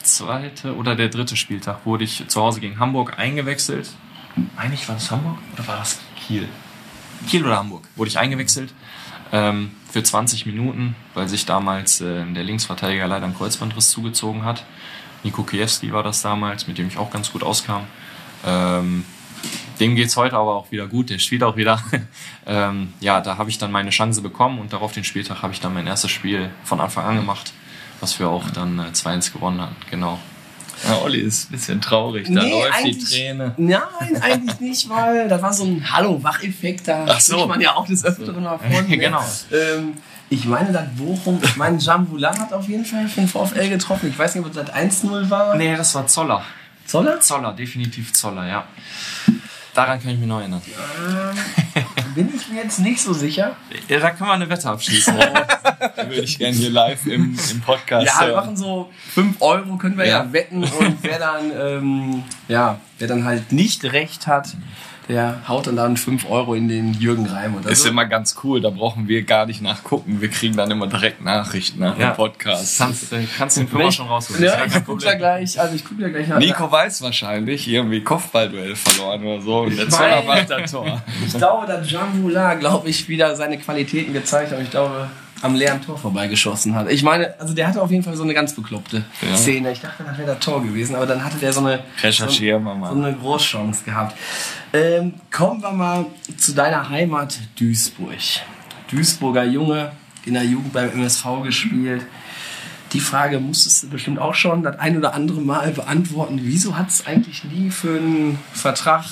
[0.06, 3.90] zweite oder der dritte Spieltag, wurde ich zu Hause gegen Hamburg eingewechselt.
[4.56, 6.48] Eigentlich war das Hamburg oder war das Kiel?
[7.28, 8.72] Kiel oder Hamburg wurde ich eingewechselt
[9.32, 14.64] ähm, für 20 Minuten, weil sich damals äh, der Linksverteidiger leider einen Kreuzbandriss zugezogen hat.
[15.22, 17.84] Niko Kiewski war das damals, mit dem ich auch ganz gut auskam.
[18.44, 19.04] Ähm,
[19.80, 21.82] dem geht's heute aber auch wieder gut, der spielt auch wieder.
[22.46, 25.60] ähm, ja, da habe ich dann meine Chance bekommen und darauf den Spieltag habe ich
[25.60, 27.52] dann mein erstes Spiel von Anfang an gemacht,
[28.00, 29.76] was wir auch dann äh, 2-1 gewonnen haben.
[29.90, 30.18] Genau.
[30.86, 33.54] Ja, Olli ist ein bisschen traurig, da Nee, läuft die Träne.
[33.56, 33.80] Nein,
[34.20, 37.46] eigentlich nicht, weil das war so ein Hallo-Wach-Effekt, da so.
[37.46, 38.70] man ja auch des Öfteren mal von.
[38.88, 38.98] ne?
[38.98, 39.24] Genau.
[39.52, 39.94] Ähm,
[40.28, 44.10] ich meine, das Bochum, ich meine, Jambulan hat auf jeden Fall für den VfL getroffen.
[44.10, 45.56] Ich weiß nicht, ob das 1-0 war.
[45.56, 46.44] Nee, das war Zoller.
[46.84, 47.20] Zoller?
[47.20, 48.66] Zoller, definitiv Zoller, ja.
[49.76, 50.62] Daran kann ich mich noch erinnern.
[52.14, 53.54] Bin ich mir jetzt nicht so sicher.
[53.88, 55.14] Ja, da können wir eine Wette abschließen.
[55.96, 59.76] Da würde ich gerne hier live im, im Podcast Ja, wir machen so 5 Euro,
[59.76, 60.32] können wir ja, Ja.
[60.32, 60.62] wetten.
[60.64, 64.56] Und wer dann, ähm, ja, wer dann halt nicht recht hat,
[65.08, 67.54] der haut dann dann 5 Euro in den Jürgen Reim.
[67.54, 70.20] Und Ist also, immer ganz cool, da brauchen wir gar nicht nachgucken.
[70.20, 72.10] Wir kriegen dann immer direkt Nachrichten nach Ja.
[72.10, 72.78] dem Podcast.
[72.78, 74.42] kannst, äh, kannst den Firma schon rausholen.
[74.42, 76.38] ja, Das ist ich guck da gleich, also ich guck da gleich nach.
[76.38, 79.60] Nico weiß wahrscheinlich, irgendwie Kopfballduell verloren oder so.
[79.60, 79.94] Und der weiß.
[79.96, 81.02] Zoller macht das Tor.
[81.24, 84.60] Ich glaube, dass Jean Moulin, glaube ich, wieder seine Qualitäten gezeigt hat.
[84.60, 85.08] Ich glaube,
[85.42, 86.90] am leeren Tor vorbeigeschossen hat.
[86.90, 89.36] Ich meine, also der hatte auf jeden Fall so eine ganz bekloppte Ja.
[89.36, 89.70] Szene.
[89.72, 93.02] Ich dachte, das wäre das Tor gewesen, aber dann hatte der so eine, so, so
[93.04, 94.16] eine Großchance gehabt.
[94.72, 98.16] Ähm, kommen wir mal zu deiner Heimat Duisburg.
[98.90, 99.92] Duisburger Junge,
[100.24, 102.02] in der Jugend beim MSV gespielt.
[102.92, 106.40] Die Frage musstest du bestimmt auch schon das ein oder andere Mal beantworten.
[106.42, 109.04] Wieso hat es eigentlich nie für einen Vertrag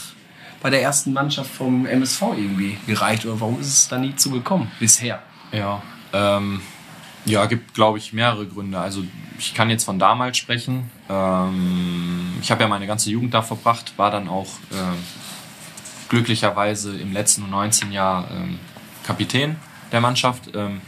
[0.62, 3.26] bei der ersten Mannschaft vom MSV irgendwie gereicht?
[3.26, 5.20] Oder warum ist es da nie zu gekommen bisher?
[5.52, 5.82] Ja,
[6.14, 6.62] ähm,
[7.27, 8.79] ja, gibt glaube ich mehrere Gründe.
[8.79, 9.03] Also
[9.38, 10.90] ich kann jetzt von damals sprechen.
[11.09, 15.03] Ähm, ich habe ja meine ganze Jugend da verbracht, war dann auch ähm,
[16.09, 18.59] glücklicherweise im letzten 19 Jahr ähm,
[19.05, 19.57] Kapitän
[19.92, 20.81] der Mannschaft ähm,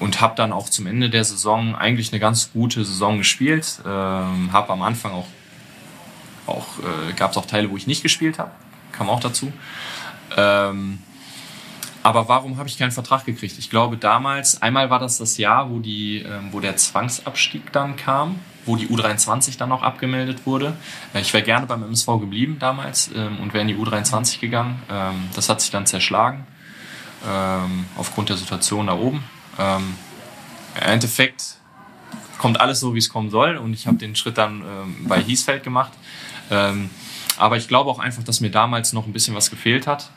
[0.00, 3.80] und habe dann auch zum Ende der Saison eigentlich eine ganz gute Saison gespielt.
[3.84, 5.26] Ähm, habe am Anfang auch
[6.46, 8.50] auch äh, gab es auch Teile, wo ich nicht gespielt habe,
[8.90, 9.52] kam auch dazu.
[10.36, 10.98] Ähm,
[12.02, 13.58] aber warum habe ich keinen Vertrag gekriegt?
[13.58, 17.96] Ich glaube damals, einmal war das das Jahr, wo, die, ähm, wo der Zwangsabstieg dann
[17.96, 20.76] kam, wo die U23 dann noch abgemeldet wurde.
[21.14, 24.82] Äh, ich wäre gerne beim MSV geblieben damals ähm, und wäre in die U23 gegangen.
[24.90, 26.46] Ähm, das hat sich dann zerschlagen
[27.96, 29.22] aufgrund der Situation da oben.
[29.56, 29.94] Im
[30.74, 31.58] Endeffekt
[32.36, 34.64] kommt alles so, wie es kommen soll und ich habe den Schritt dann
[35.06, 35.92] bei Hiesfeld gemacht.
[36.50, 40.10] Aber ich glaube auch einfach, dass mir damals noch ein bisschen was gefehlt hat.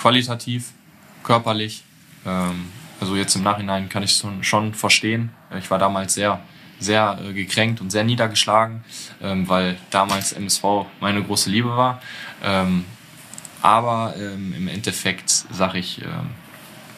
[0.00, 0.72] Qualitativ,
[1.22, 1.82] körperlich.
[2.26, 2.66] Ähm,
[3.00, 5.30] also jetzt im Nachhinein kann ich es schon, verstehen.
[5.58, 6.40] Ich war damals sehr,
[6.78, 8.84] sehr äh, gekränkt und sehr niedergeschlagen,
[9.22, 10.64] ähm, weil damals MSV
[11.00, 12.00] meine große Liebe war.
[12.42, 12.84] Ähm,
[13.62, 16.00] aber im Endeffekt sage ich,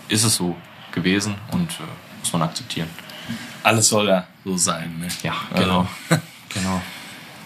[0.08, 0.56] ist es so
[0.92, 1.82] gewesen und äh,
[2.20, 2.88] muss man akzeptieren.
[3.62, 4.98] Alles soll ja so sein.
[5.00, 5.08] Ne?
[5.22, 5.88] Ja, Also, genau.
[6.48, 6.82] genau.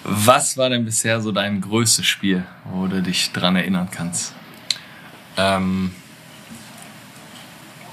[0.05, 4.35] Was war denn bisher so dein größtes Spiel, wo du dich dran erinnern kannst?
[5.37, 5.93] Ähm,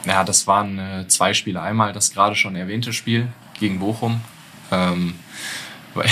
[0.05, 1.61] ja, das waren äh, zwei Spiele.
[1.61, 3.27] Einmal das gerade schon erwähnte Spiel
[3.59, 4.21] gegen Bochum.
[4.71, 5.15] Ähm,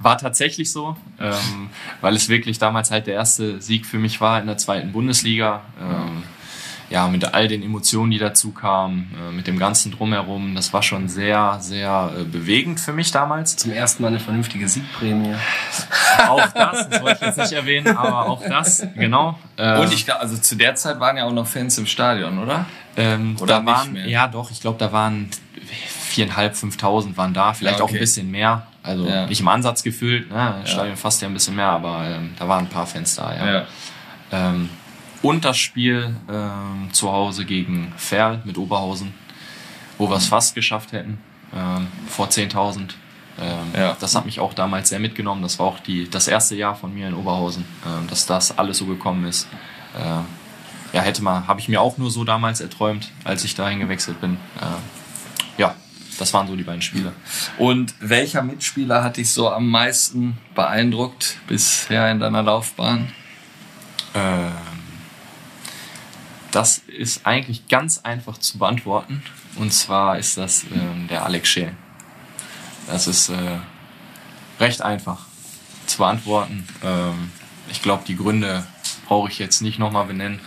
[0.00, 4.40] war tatsächlich so, ähm, weil es wirklich damals halt der erste Sieg für mich war
[4.40, 5.62] in der zweiten Bundesliga.
[5.80, 6.22] Ähm,
[6.88, 10.82] ja, mit all den Emotionen, die dazu kamen, äh, mit dem ganzen Drumherum, das war
[10.82, 13.56] schon sehr, sehr äh, bewegend für mich damals.
[13.56, 15.34] Zum ersten Mal eine vernünftige Siegprämie.
[16.28, 19.38] Auch das, das wollte ich jetzt nicht erwähnen, aber auch das, genau.
[19.56, 22.38] Äh, Und ich glaube, also zu der Zeit waren ja auch noch Fans im Stadion,
[22.38, 22.64] oder?
[22.96, 24.08] Ähm, Oder da nicht waren, mehr?
[24.08, 25.28] ja doch, ich glaube, da waren
[26.08, 27.98] viereinhalb, fünftausend waren da, vielleicht Ja, auch ein okay.
[28.00, 28.66] bisschen mehr.
[28.82, 29.26] Also Ja.
[29.26, 30.54] nicht im Ansatz gefüllt, ne?
[30.62, 33.34] das Stadion fast ja ein bisschen mehr, aber ähm, da waren ein paar Fans da,
[33.34, 33.52] ja.
[33.52, 33.64] Ja.
[34.32, 34.70] Ähm,
[35.26, 39.12] und das Spiel ähm, zu Hause gegen Ferl mit Oberhausen,
[39.98, 41.18] wo wir es fast geschafft hätten,
[41.54, 42.90] ähm, vor 10.000.
[43.38, 43.96] Ähm, Ja.
[43.98, 45.42] Das hat mich auch damals sehr mitgenommen.
[45.42, 48.78] Das war auch die, das erste Jahr von mir in Oberhausen, ähm, dass das alles
[48.78, 49.48] so gekommen ist.
[49.98, 50.26] Ähm,
[50.92, 54.20] ja, hätte mal, habe ich mir auch nur so damals erträumt, als ich dahin gewechselt
[54.20, 54.38] bin.
[55.58, 55.74] Ja,
[56.18, 57.12] das waren so die beiden Spiele.
[57.58, 63.12] Und welcher Mitspieler hat dich so am meisten beeindruckt bisher in deiner Laufbahn?
[64.14, 64.52] Ähm,
[66.50, 69.22] das ist eigentlich ganz einfach zu beantworten.
[69.56, 71.72] Und zwar ist das ähm, der Alex Scheel.
[72.86, 73.58] Das ist äh,
[74.60, 75.26] recht einfach
[75.86, 76.66] zu beantworten.
[76.84, 77.30] Ähm,
[77.70, 78.66] ich glaube, die Gründe
[79.06, 80.40] brauche ich jetzt nicht nochmal benennen.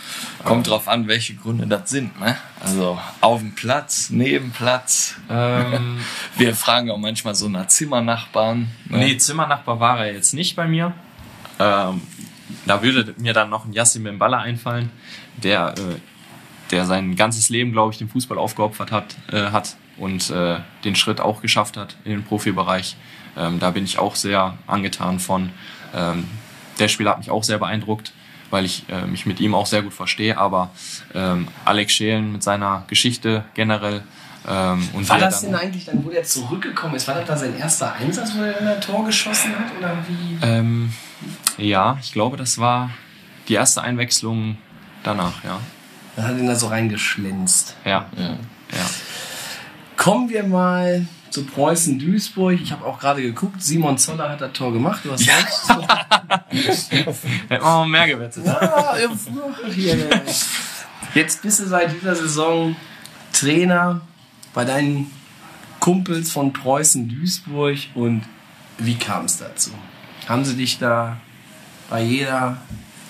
[0.44, 2.38] Kommt drauf an, welche Gründe das sind, ne?
[2.62, 5.16] Also auf dem Platz, neben Platz.
[5.30, 6.00] Ähm,
[6.38, 8.70] Wir fragen auch manchmal so nach Zimmernachbarn.
[8.90, 8.98] Ne?
[8.98, 10.94] Nee, Zimmernachbar war er jetzt nicht bei mir.
[11.60, 12.02] Ähm,
[12.66, 14.92] da würde mir dann noch ein Yassim Mballa einfallen,
[15.38, 15.96] der, äh,
[16.72, 20.96] der sein ganzes Leben, glaube ich, dem Fußball aufgeopfert hat, äh, hat und äh, den
[20.96, 22.96] Schritt auch geschafft hat in den Profibereich.
[23.38, 25.52] Ähm, da bin ich auch sehr angetan von.
[25.94, 26.28] Ähm,
[26.80, 28.14] der Spieler hat mich auch sehr beeindruckt,
[28.50, 30.38] weil ich äh, mich mit ihm auch sehr gut verstehe.
[30.38, 30.72] Aber
[31.14, 34.04] ähm, Alex Schelen mit seiner Geschichte generell
[34.50, 37.08] ähm, und War das denn eigentlich dann, wo der zurückgekommen ist?
[37.08, 39.68] War das da sein erster Einsatz, wo er dann ein Tor geschossen hat?
[39.78, 40.38] Oder wie?
[40.46, 40.94] Ähm,
[41.58, 42.90] ja, ich glaube, das war
[43.48, 44.58] die erste Einwechslung
[45.04, 45.60] danach, ja.
[46.16, 47.76] Dann hat ihn da so reingeschlänzt.
[47.86, 48.24] Ja, Ja.
[48.24, 48.36] ja.
[49.96, 52.60] Kommen wir mal zu Preußen-Duisburg.
[52.62, 55.02] Ich habe auch gerade geguckt, Simon Zoller hat das Tor gemacht.
[55.04, 55.70] Du hast recht.
[57.50, 58.46] Hätten wir mehr gewettet.
[58.46, 58.58] ne?
[59.76, 60.22] Ja.
[61.14, 62.76] Jetzt bist du seit dieser Saison
[63.34, 64.02] Trainer
[64.54, 65.12] bei deinen
[65.80, 67.78] Kumpels von Preußen-Duisburg.
[67.96, 68.24] Und
[68.78, 69.72] wie kam es dazu?
[70.28, 71.18] Haben sie dich da
[71.90, 72.58] bei jeder,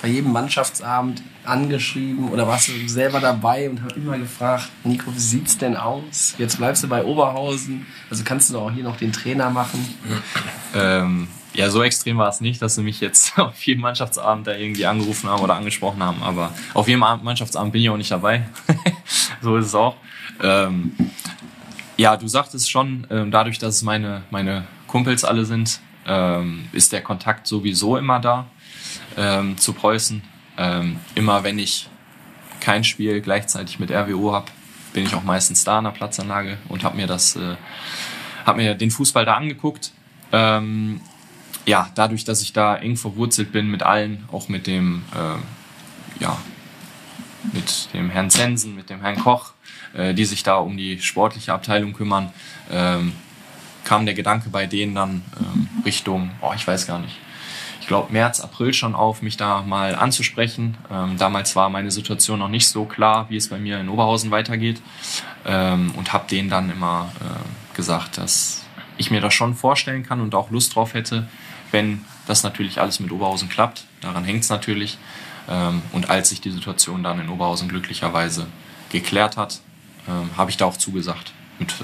[0.01, 5.19] bei jedem Mannschaftsabend angeschrieben oder warst du selber dabei und hast immer gefragt, Nico, wie
[5.19, 6.35] sieht's denn aus?
[6.37, 9.85] Jetzt bleibst du bei Oberhausen, also kannst du doch auch hier noch den Trainer machen.
[10.75, 14.55] Ähm, ja, so extrem war es nicht, dass sie mich jetzt auf jedem Mannschaftsabend da
[14.55, 18.11] irgendwie angerufen haben oder angesprochen haben, aber auf jedem Abend- Mannschaftsabend bin ich auch nicht
[18.11, 18.47] dabei.
[19.41, 19.95] so ist es auch.
[20.41, 20.93] Ähm,
[21.97, 26.91] ja, du sagtest schon, ähm, dadurch, dass es meine, meine Kumpels alle sind, ähm, ist
[26.91, 28.47] der Kontakt sowieso immer da
[29.17, 30.21] ähm, zu Preußen.
[31.15, 31.87] Immer wenn ich
[32.59, 34.47] kein Spiel gleichzeitig mit RWO habe,
[34.93, 37.55] bin ich auch meistens da an der Platzanlage und habe mir das, äh,
[38.45, 39.91] hab mir den Fußball da angeguckt.
[40.31, 41.01] Ähm,
[41.65, 45.43] ja, dadurch, dass ich da eng verwurzelt bin mit allen, auch mit dem, ähm,
[46.19, 46.37] ja,
[47.53, 49.53] mit dem Herrn Zensen, mit dem Herrn Koch,
[49.95, 52.31] äh, die sich da um die sportliche Abteilung kümmern,
[52.71, 53.13] ähm,
[53.83, 57.17] kam der Gedanke bei denen dann ähm, Richtung, oh, ich weiß gar nicht,
[57.81, 60.77] ich glaube März, April schon auf, mich da mal anzusprechen.
[60.91, 64.29] Ähm, damals war meine Situation noch nicht so klar, wie es bei mir in Oberhausen
[64.29, 64.79] weitergeht
[65.45, 68.63] ähm, und habe denen dann immer äh, gesagt, dass
[68.97, 71.27] ich mir das schon vorstellen kann und auch Lust drauf hätte,
[71.71, 73.85] wenn das natürlich alles mit Oberhausen klappt.
[74.01, 74.97] Daran hängt es natürlich.
[75.49, 78.47] Ähm, und als sich die Situation dann in Oberhausen glücklicherweise
[78.91, 79.61] geklärt hat,
[80.07, 81.33] ähm, habe ich da auch zugesagt.
[81.59, 81.83] Mit äh,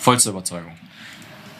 [0.00, 0.72] vollster Überzeugung.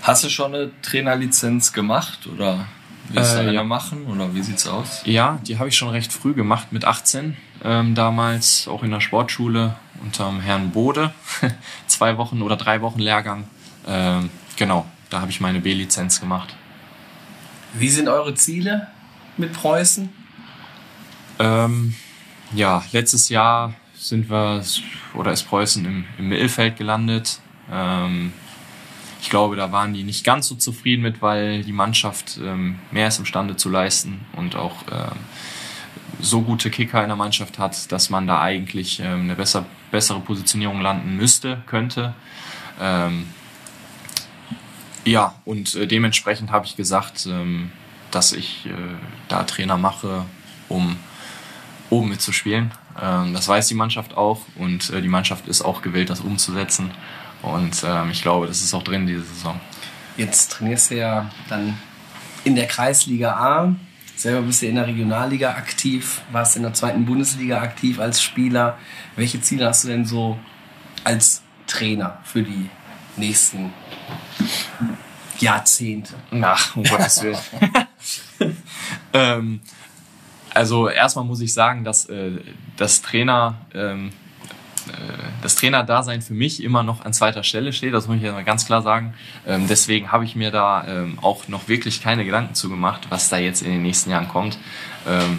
[0.03, 2.67] Hast du schon eine Trainerlizenz gemacht oder
[3.09, 3.65] willst du Äh, ja.
[3.65, 5.03] machen oder wie sieht's aus?
[5.05, 9.01] Ja, die habe ich schon recht früh gemacht, mit 18 ähm, damals, auch in der
[9.01, 11.13] Sportschule unterm Herrn Bode.
[11.87, 13.45] Zwei Wochen oder drei Wochen Lehrgang.
[13.87, 16.55] Ähm, genau, da habe ich meine B-Lizenz gemacht.
[17.75, 18.89] Wie sind eure Ziele
[19.37, 20.09] mit Preußen?
[21.39, 21.95] Ähm,
[22.55, 23.75] ja, letztes Jahr
[24.09, 24.63] sind wir
[25.15, 27.41] oder ist Preußen im, im Mittelfeld gelandet.
[27.71, 28.33] Ähm,
[29.21, 33.09] ich glaube, da waren die nicht ganz so zufrieden mit, weil die Mannschaft ähm, mehr
[33.09, 35.17] ist imstande zu leisten und auch ähm,
[36.21, 40.21] so gute Kicker in der Mannschaft hat, dass man da eigentlich ähm, eine besser, bessere
[40.21, 42.15] Positionierung landen müsste, könnte.
[42.81, 43.27] Ähm,
[45.05, 47.71] ja, und äh, dementsprechend habe ich gesagt, ähm,
[48.11, 48.73] dass ich äh,
[49.29, 50.25] da Trainer mache,
[50.69, 50.97] um
[51.91, 52.71] oben mitzuspielen.
[53.01, 56.91] Ähm, das weiß die Mannschaft auch und äh, die Mannschaft ist auch gewillt, das umzusetzen.
[57.43, 59.61] Und ähm, ich glaube, das ist auch drin diese Saison.
[60.17, 61.79] Jetzt trainierst du ja dann
[62.45, 63.75] in der Kreisliga A.
[64.17, 68.77] Selber bist du in der Regionalliga aktiv, warst in der zweiten Bundesliga aktiv als Spieler.
[69.15, 70.39] Welche Ziele hast du denn so
[71.05, 72.69] als Trainer für die
[73.17, 73.73] nächsten
[75.39, 76.15] Jahrzehnte?
[76.43, 77.39] Ach, um Gottes Willen.
[79.13, 79.61] ähm,
[80.59, 82.33] also erstmal muss ich sagen, dass äh,
[82.77, 84.09] das Trainer, ähm,
[84.89, 84.91] äh,
[85.41, 87.95] das Trainerdasein für mich immer noch an zweiter Stelle steht.
[87.95, 89.15] Das muss ich mal ganz klar sagen.
[89.47, 93.29] Ähm, deswegen habe ich mir da ähm, auch noch wirklich keine Gedanken zu gemacht, was
[93.29, 94.59] da jetzt in den nächsten Jahren kommt.
[95.07, 95.39] Ähm,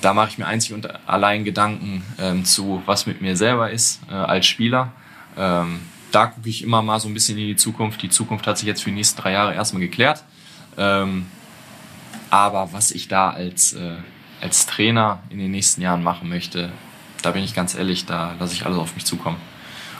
[0.00, 2.04] da mache ich mir einzig und allein Gedanken
[2.44, 4.92] zu, was mit mir selber ist äh, als Spieler.
[5.34, 8.00] Da gucke ich immer mal so ein bisschen in die Zukunft.
[8.02, 10.22] Die Zukunft hat sich jetzt für die nächsten drei Jahre erstmal geklärt.
[12.30, 13.96] Aber was ich da als, äh,
[14.40, 16.72] als Trainer in den nächsten Jahren machen möchte,
[17.22, 19.38] da bin ich ganz ehrlich, da lasse ich alles auf mich zukommen.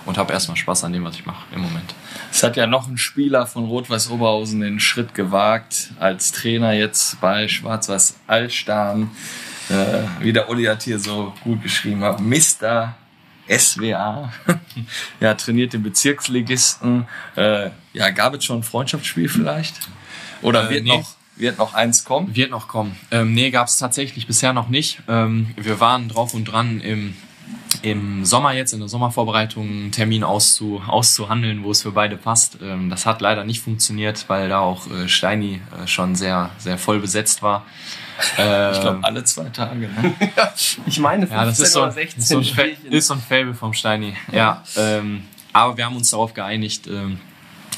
[0.07, 1.95] Und habe erstmal Spaß an dem, was ich mache im Moment.
[2.33, 7.21] Es hat ja noch ein Spieler von Rot-Weiß Oberhausen den Schritt gewagt, als Trainer jetzt
[7.21, 9.11] bei Schwarz-Weiß Allstaden.
[9.69, 12.95] Äh, wie der Uli hat hier so gut geschrieben hat, Mr.
[13.51, 14.33] SWA.
[15.21, 17.07] ja, trainiert den Bezirksligisten.
[17.37, 19.75] Äh, ja, gab es schon ein Freundschaftsspiel vielleicht?
[20.41, 22.35] Oder Äh, wird, noch, wird noch eins kommen?
[22.35, 22.97] Wird noch kommen.
[23.11, 25.01] Ähm, nee, gab es tatsächlich bisher noch nicht.
[25.09, 27.17] Ähm, wir waren drauf und dran, im,
[27.83, 32.59] im Sommer jetzt, in der Sommervorbereitung, einen Termin auszu, auszuhandeln, wo es für beide passt.
[32.63, 36.77] Ähm, das hat leider nicht funktioniert, weil da auch äh, Steini äh, schon sehr, sehr
[36.79, 37.65] voll besetzt war.
[38.37, 39.89] Ähm, Ich glaube, alle zwei Tage.
[39.89, 40.13] Ne?
[40.87, 42.93] Ich meine, 15 Ja, das ist so, oder ein- 16 ist so, ein, Fa Spielchen.
[42.93, 44.15] ist so ein Fable vom Steini.
[44.33, 45.23] Ja, ähm,
[45.53, 47.21] aber wir haben uns darauf geeinigt ähm,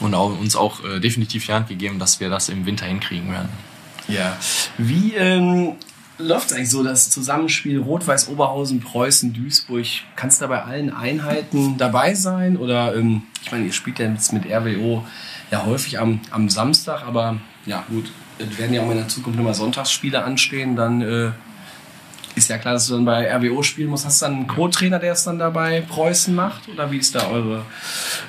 [0.01, 3.31] und auch, uns auch äh, definitiv die Hand gegeben, dass wir das im Winter hinkriegen
[3.31, 3.49] werden.
[4.09, 4.37] Ja.
[4.79, 5.77] Wie ähm,
[6.19, 9.87] läuft eigentlich so das Zusammenspiel Rot-Weiß Oberhausen, Preußen, Duisburg?
[10.17, 12.57] Kannst du da bei allen Einheiten dabei sein?
[12.57, 15.05] Oder ähm, ich meine, ihr spielt ja jetzt mit RWO
[15.51, 19.39] ja häufig am, am Samstag, aber ja gut, es werden ja auch in der Zukunft
[19.39, 21.31] immer Sonntagsspiele anstehen, dann äh,
[22.41, 24.07] ist ja klar, dass du dann bei RWO spielen musst.
[24.07, 26.69] Hast du dann einen Co-Trainer, der es dann dabei Preußen macht?
[26.69, 27.67] Oder wie ist da eure,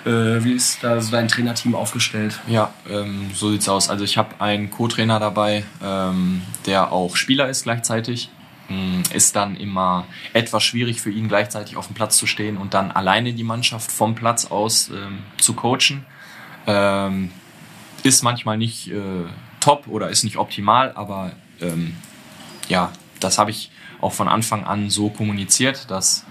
[0.05, 2.39] äh, wie ist da so dein Trainerteam aufgestellt?
[2.47, 3.89] Ja, ähm, so sieht's aus.
[3.89, 8.29] Also ich habe einen Co-Trainer dabei, ähm, der auch Spieler ist gleichzeitig.
[8.67, 12.73] Mm, Ist dann immer etwas schwierig für ihn gleichzeitig auf dem Platz zu stehen und
[12.73, 16.05] dann alleine die Mannschaft vom Platz aus ähm, zu coachen.
[16.67, 17.31] Ähm,
[18.03, 19.25] ist manchmal nicht äh,
[19.59, 21.95] top oder ist nicht optimal, aber ähm,
[22.67, 23.71] ja, das habe ich
[24.01, 26.25] auch von Anfang an so kommuniziert, dass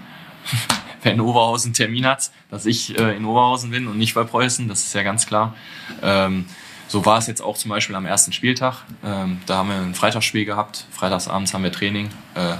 [1.03, 4.67] wenn Oberhausen einen Termin hat, dass ich äh, in Oberhausen bin und nicht bei Preußen,
[4.67, 5.55] das ist ja ganz klar.
[6.01, 6.45] Ähm,
[6.87, 8.83] so war es jetzt auch zum Beispiel am ersten Spieltag.
[9.03, 12.09] Ähm, da haben wir ein Freitagsspiel gehabt, freitagsabends haben wir Training.
[12.35, 12.55] Äh,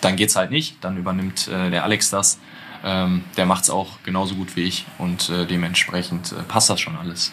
[0.00, 2.38] dann geht's halt nicht, dann übernimmt äh, der Alex das.
[2.84, 6.96] Ähm, der macht's auch genauso gut wie ich und äh, dementsprechend äh, passt das schon
[6.96, 7.32] alles.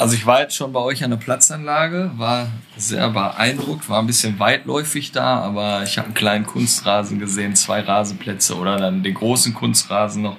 [0.00, 4.06] Also ich war jetzt schon bei euch an der Platzanlage, war sehr beeindruckt, war ein
[4.06, 9.12] bisschen weitläufig da, aber ich habe einen kleinen Kunstrasen gesehen, zwei Rasenplätze oder dann den
[9.12, 10.38] großen Kunstrasen noch.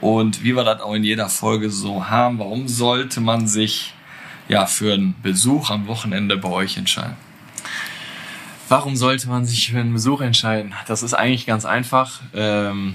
[0.00, 3.94] Und wie wir das auch in jeder Folge so haben, warum sollte man sich
[4.48, 7.16] ja für einen Besuch am Wochenende bei euch entscheiden?
[8.68, 10.72] Warum sollte man sich für einen Besuch entscheiden?
[10.86, 12.94] Das ist eigentlich ganz einfach, ähm,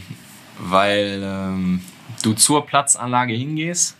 [0.59, 1.81] weil ähm,
[2.23, 3.97] du zur Platzanlage hingehst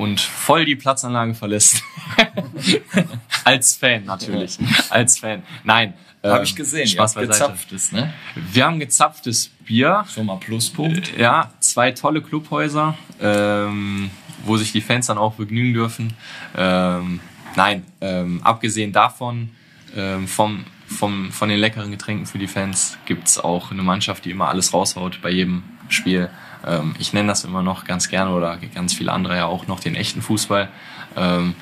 [0.00, 1.82] und voll die Platzanlage verlässt.
[3.44, 4.58] Als Fan natürlich.
[4.88, 5.42] Als Fan.
[5.62, 5.92] Nein.
[6.22, 7.50] Habe ähm, ich gesehen, Spaß habt beiseite.
[7.52, 8.12] gezapftes, ne?
[8.34, 10.04] Wir haben gezapftes Bier.
[10.12, 11.16] Schon mal Pluspunkt.
[11.18, 14.10] Ja, zwei tolle Clubhäuser, ähm,
[14.44, 16.14] wo sich die Fans dann auch begnügen dürfen.
[16.56, 17.20] Ähm,
[17.56, 19.50] nein, ähm, abgesehen davon,
[19.94, 24.30] ähm, vom, vom, von den leckeren Getränken für die Fans gibt's auch eine Mannschaft, die
[24.30, 26.30] immer alles raushaut bei jedem Spiel.
[26.66, 29.80] Ähm, ich nenne das immer noch ganz gerne oder ganz viele andere ja auch noch
[29.80, 30.68] den echten Fußball.
[31.16, 31.54] Ähm,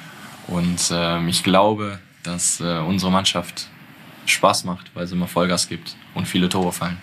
[0.47, 3.69] und ähm, ich glaube, dass äh, unsere Mannschaft
[4.27, 6.99] Spaß macht, weil sie immer Vollgas gibt und viele Tore fallen.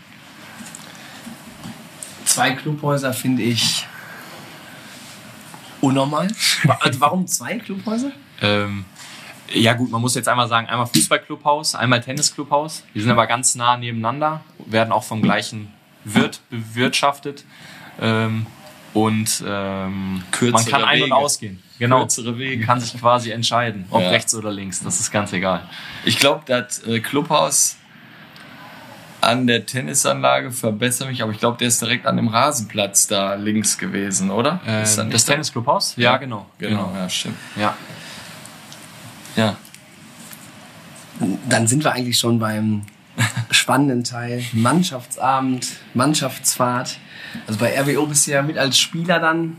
[2.26, 3.88] Zwei Clubhäuser finde ich
[5.82, 6.28] unnormal.
[6.80, 8.12] Also warum zwei Clubhäuser?
[8.42, 8.86] Ähm,
[9.54, 12.84] ja gut, man muss jetzt einmal sagen, einmal Fußballclubhaus, einmal Tennisclubhaus.
[12.94, 15.72] Die sind aber ganz nah nebeneinander, werden auch vom gleichen
[16.04, 17.46] Wirt bewirtschaftet.
[18.02, 18.46] Ähm,
[18.94, 21.16] und ähm, man kann ein- und Wege.
[21.16, 21.64] ausgehen.
[21.80, 22.00] Genau.
[22.02, 22.58] Kürzere Wege.
[22.60, 24.10] Man kann sich quasi entscheiden, ob Ja.
[24.10, 24.82] rechts oder links.
[24.82, 25.62] Das ist ganz egal.
[26.06, 27.76] Ich glaube, das äh, Clubhaus
[29.20, 33.34] an der Tennisanlage verbessere mich, aber ich glaube, der ist direkt an dem Rasenplatz da
[33.34, 34.62] links gewesen, oder?
[34.84, 35.96] Ist das nicht Tennisclubhaus?
[35.98, 36.46] Ja, genau.
[36.60, 37.36] Genau, ja, stimmt.
[37.56, 37.76] Ja.
[39.36, 39.56] Ja.
[41.50, 42.84] Dann sind wir eigentlich schon beim
[43.52, 44.44] spannenden Teil.
[44.54, 46.98] Mannschaftsabend, Mannschaftsfahrt.
[47.48, 49.58] Also bei RWO bist du ja mit als Spieler dann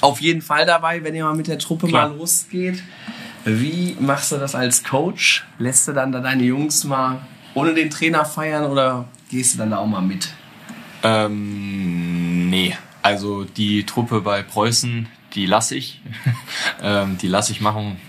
[0.00, 2.08] auf jeden Fall dabei, wenn ihr mal mit der Truppe Klar.
[2.08, 2.82] mal losgeht.
[3.44, 5.44] Wie machst du das als Coach?
[5.58, 7.20] Lässt du dann da deine Jungs mal
[7.54, 10.28] ohne den Trainer feiern oder gehst du dann da auch mal mit?
[11.02, 12.76] Ähm, nee.
[13.02, 16.00] Also die Truppe bei Preußen, die lasse ich.
[16.82, 18.00] ähm, die lasse ich machen,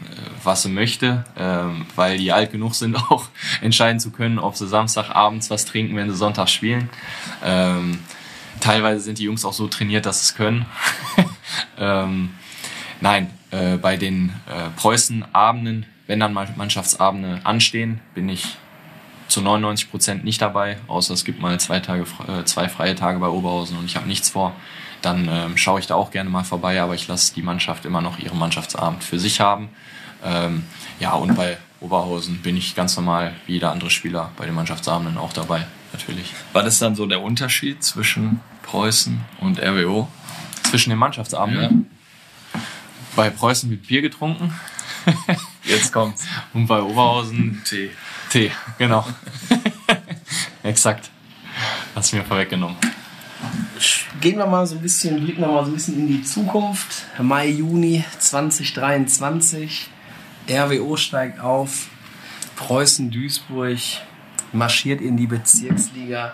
[0.48, 3.26] was sie möchte, ähm, weil die alt genug sind, auch
[3.62, 6.90] entscheiden zu können, ob sie Samstagabends was trinken, wenn sie Sonntag spielen.
[7.44, 8.00] Ähm,
[8.60, 10.66] teilweise sind die Jungs auch so trainiert, dass sie es können.
[11.78, 12.32] ähm,
[13.02, 18.58] nein, äh, bei den äh, Preußen-Abenden, wenn dann mal Mannschaftsabende anstehen, bin ich
[19.28, 23.20] zu 99 Prozent nicht dabei, außer es gibt mal zwei, Tage, äh, zwei freie Tage
[23.20, 24.56] bei Oberhausen und ich habe nichts vor.
[25.02, 28.02] Dann ähm, schaue ich da auch gerne mal vorbei, aber ich lasse die Mannschaft immer
[28.02, 29.70] noch ihren Mannschaftsabend für sich haben.
[30.24, 30.64] Ähm,
[31.00, 35.18] ja, und bei Oberhausen bin ich ganz normal wie jeder andere Spieler bei den Mannschaftsabenden
[35.18, 36.34] auch dabei, natürlich.
[36.54, 40.08] Was ist dann so der Unterschied zwischen Preußen und RWO?
[40.64, 41.90] Zwischen den Mannschaftsabenden.
[43.16, 44.54] Bei Preußen wird Bier getrunken
[45.64, 46.26] Jetzt kommt's.
[46.54, 47.92] und bei Oberhausen Tee.
[48.30, 49.06] Tee, genau.
[50.64, 51.10] Exakt.
[51.96, 52.78] Hast du mir vorweggenommen.
[54.20, 57.06] Gehen wir mal so ein bisschen, blicken wir mal so ein bisschen in die Zukunft.
[57.20, 59.90] Mai, Juni 2023.
[60.50, 61.88] RWO steigt auf.
[62.56, 63.80] Preußen Duisburg
[64.52, 66.34] marschiert in die Bezirksliga.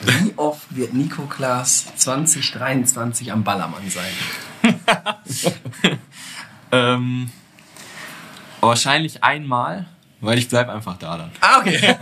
[0.00, 4.12] Wie oft wird Nico Klaas 2023 am Ballermann sein?
[6.72, 7.30] Ähm,
[8.60, 9.84] wahrscheinlich einmal,
[10.22, 11.30] weil ich bleib einfach da dann.
[11.40, 11.78] Ah, okay.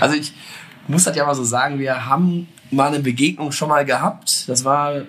[0.00, 0.32] also ich
[0.88, 4.48] muss das ja mal so sagen, wir haben mal eine Begegnung schon mal gehabt.
[4.48, 5.02] Das war,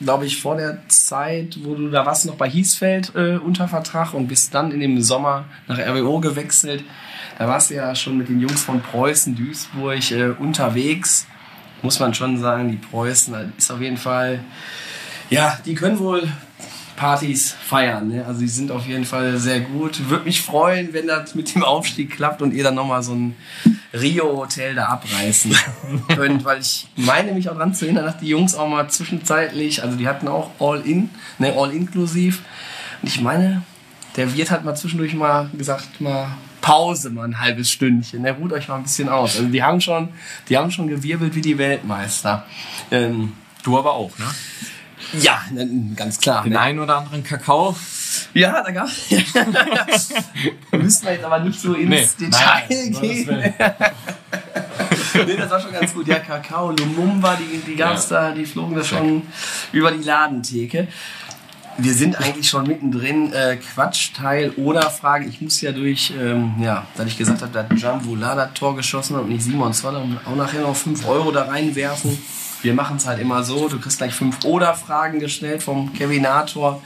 [0.00, 4.14] glaube ich, vor der Zeit, wo du da warst noch bei Hiesfeld äh, unter Vertrag
[4.14, 6.84] und bist dann in dem Sommer nach RWO gewechselt.
[7.38, 11.26] Da warst du ja schon mit den Jungs von Preußen, Duisburg äh, unterwegs.
[11.82, 14.40] Muss man schon sagen, die Preußen das ist auf jeden Fall,
[15.30, 16.28] ja, die können wohl
[16.96, 18.08] Partys feiern.
[18.08, 18.24] Ne?
[18.26, 20.10] Also die sind auf jeden Fall sehr gut.
[20.10, 23.36] Würde mich freuen, wenn das mit dem Aufstieg klappt und ihr dann nochmal so ein
[23.92, 25.56] Rio-Hotel da abreißen
[26.14, 29.82] könnt, weil ich meine mich auch dran zu erinnern, dass die Jungs auch mal zwischenzeitlich,
[29.82, 32.42] also die hatten auch All-In, ne, All-Inklusiv.
[33.02, 33.62] Und ich meine,
[34.16, 36.28] der Wirt hat mal zwischendurch mal gesagt, mal
[36.60, 38.22] Pause, mal ein halbes Stündchen.
[38.22, 39.36] Ne, ruht euch mal ein bisschen aus.
[39.36, 40.10] Also die haben schon,
[40.48, 42.46] die haben schon gewirbelt wie die Weltmeister.
[42.90, 43.32] Ähm,
[43.62, 44.26] Du aber auch, ne?
[45.20, 45.42] ja,
[45.96, 46.42] ganz klar.
[46.42, 46.60] Den ne?
[46.60, 47.76] einen oder anderen Kakao.
[48.34, 48.88] Ja, da gab
[50.72, 53.54] Müssen wir jetzt aber nicht so ins Nee, Detail nein, gehen.
[55.26, 56.06] Nee, das war schon ganz gut.
[56.06, 59.22] Ja, Kakao, Lumumba, die, die gab's da, die flogen da schon
[59.72, 60.88] über die Ladentheke.
[61.78, 63.32] Wir sind eigentlich schon mittendrin.
[63.32, 65.26] Äh, Quatschteil oder Frage.
[65.26, 69.16] Ich muss ja durch, ähm, ja, da ich gesagt habe, dass Jambula das Tor geschossen
[69.16, 72.18] hat und nicht Simon Zoller und auch nachher noch 5 Euro da reinwerfen.
[72.62, 73.68] Wir machen es halt immer so.
[73.68, 76.82] Du kriegst gleich 5 Oder-Fragen gestellt vom Kevinator.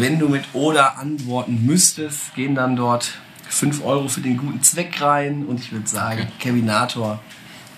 [0.00, 3.12] Wenn du mit Oder antworten müsstest, gehen dann dort
[3.48, 5.44] 5 Euro für den guten Zweck rein.
[5.46, 7.20] Und ich würde sagen, Kevinator,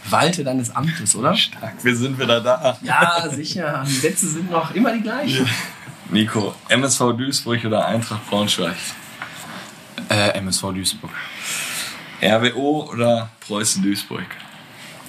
[0.08, 1.34] walte deines Amtes, oder?
[1.34, 2.78] Stark, wir sind wieder da.
[2.82, 3.84] Ja, sicher.
[3.86, 5.48] Die Sätze sind noch immer die gleichen.
[6.10, 8.76] Nico, MSV Duisburg oder Eintracht Braunschweig?
[10.10, 11.10] Äh, MSV Duisburg.
[12.22, 14.26] RWO oder Preußen Duisburg?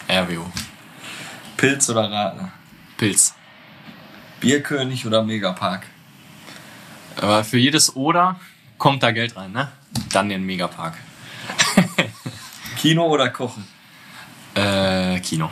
[0.09, 0.45] RWO.
[1.57, 2.51] Pilz oder Radler?
[2.97, 3.35] Pilz.
[4.39, 5.87] Bierkönig oder Megapark?
[7.21, 8.39] Aber für jedes Oder
[8.77, 9.69] kommt da Geld rein, ne?
[10.11, 10.93] Dann den Megapark.
[12.77, 13.65] Kino oder Kochen?
[14.53, 15.49] Äh, Kino.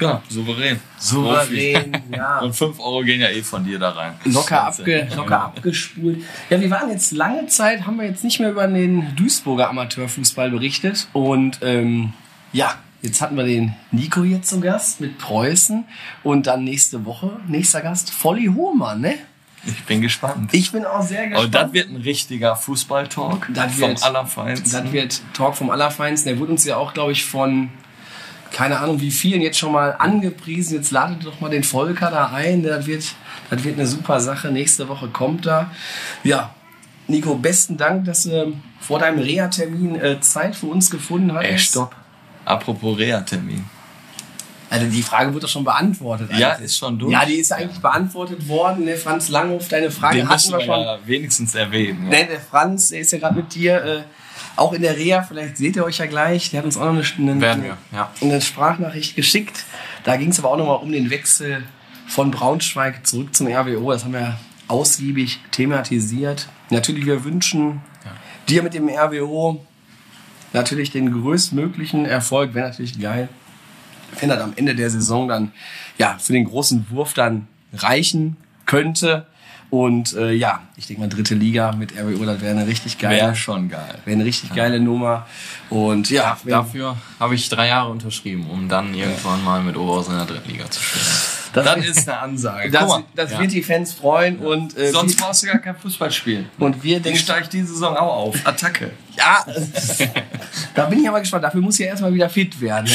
[0.00, 0.80] Ja, souverän.
[0.98, 2.40] Souverän, ja.
[2.40, 4.14] Und 5 Euro gehen ja eh von dir da rein.
[4.24, 6.22] Locker, abge, locker abgespult.
[6.50, 10.50] Ja, wir waren jetzt lange Zeit, haben wir jetzt nicht mehr über den Duisburger Amateurfußball
[10.50, 11.08] berichtet.
[11.12, 12.12] Und ähm,
[12.52, 15.84] ja, jetzt hatten wir den Nico jetzt zu Gast mit Preußen.
[16.22, 19.14] Und dann nächste Woche, nächster Gast, Volli Hohmann, ne?
[19.66, 20.52] Ich bin gespannt.
[20.52, 21.54] Ich bin auch sehr gespannt.
[21.54, 23.48] das wird ein richtiger Fußball-Talk.
[23.78, 24.70] Vom Allerfeinsten.
[24.70, 26.30] Das wird Talk vom Allerfeinsten.
[26.30, 27.70] Der wurde uns ja auch, glaube ich, von
[28.52, 30.76] keine Ahnung wie vielen jetzt schon mal angepriesen.
[30.76, 32.62] Jetzt ladet doch mal den Volker da ein.
[32.62, 33.04] Das wird,
[33.50, 34.50] das wird eine super Sache.
[34.50, 35.70] Nächste Woche kommt da.
[36.22, 36.54] Ja,
[37.06, 41.44] Nico, besten Dank, dass du vor deinem Reha-Termin äh, Zeit für uns gefunden hast.
[41.44, 41.94] Ey, stopp.
[42.44, 43.64] Apropos Reha-Termin.
[44.70, 46.30] Also die Frage wurde doch schon beantwortet.
[46.36, 46.66] Ja, eigentlich.
[46.66, 47.12] ist schon durch.
[47.12, 48.84] Ja, die ist eigentlich beantwortet worden.
[48.84, 50.80] Ne, Franz Langhoff, deine Frage Den hatten wir schon.
[50.80, 52.08] ja wenigstens erwähnen.
[52.08, 54.02] Ne, der Franz, der ist ja gerade mit dir äh,
[54.56, 55.22] auch in der Reha.
[55.22, 56.50] Vielleicht seht ihr euch ja gleich.
[56.50, 58.10] Der hat uns auch noch eine, eine, Werden wir, ja.
[58.20, 59.64] eine Sprachnachricht geschickt.
[60.04, 61.64] Da ging es aber auch nochmal um den Wechsel
[62.06, 63.92] von Braunschweig zurück zum RWO.
[63.92, 64.38] Das haben wir
[64.68, 66.48] ausgiebig thematisiert.
[66.70, 67.80] Natürlich, wir wünschen
[68.48, 69.64] dir mit dem RWO
[70.52, 72.54] natürlich den größtmöglichen Erfolg.
[72.54, 73.28] Wäre natürlich geil,
[74.20, 75.52] wenn das am Ende der Saison dann
[75.98, 78.36] ja für den großen Wurf dann reichen
[78.66, 79.26] könnte.
[79.70, 83.16] Und äh, ja, ich denke mal dritte Liga mit RWO, das wäre eine richtig geile,
[83.16, 83.98] Wäre schon geil.
[84.04, 85.26] wäre eine richtig geile Nummer.
[85.68, 90.18] Und ja, Dafür habe ich drei Jahre unterschrieben, um dann irgendwann mal mit Oberhausen in
[90.18, 91.04] der dritten Liga zu spielen.
[91.54, 92.70] Das, Das ist eine Ansage.
[92.70, 93.40] das, mal, das ja.
[93.40, 96.46] wird die Fans freuen und äh, sonst brauchst du gar kein Fußball spielen.
[96.58, 98.36] und wir Ich denken, steige diese Saison auch auf.
[98.46, 98.90] Attacke.
[99.16, 99.44] ja,
[100.74, 101.44] da bin ich aber gespannt.
[101.44, 102.90] Dafür muss ja erstmal wieder fit werden,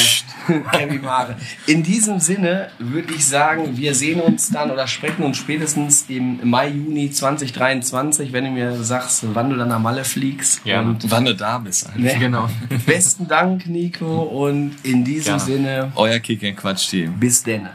[0.47, 0.63] ne?
[0.71, 1.35] Kevin Mare.
[1.67, 6.39] In diesem Sinne würde ich sagen, wir sehen uns dann oder sprechen uns spätestens im
[6.49, 10.63] Mai, Juni 2023, wenn du mir sagst, wann du dann am Malle fliegst.
[10.63, 10.89] Gerne.
[10.89, 11.95] Und Wann du da bist.
[11.95, 12.15] Ne?
[12.19, 12.49] Genau.
[12.85, 14.23] besten Dank, Nico.
[14.23, 15.39] Und in diesem Gerne.
[15.39, 17.13] Sinne, Euer Kick Quatsch Team.
[17.19, 17.67] bis denn.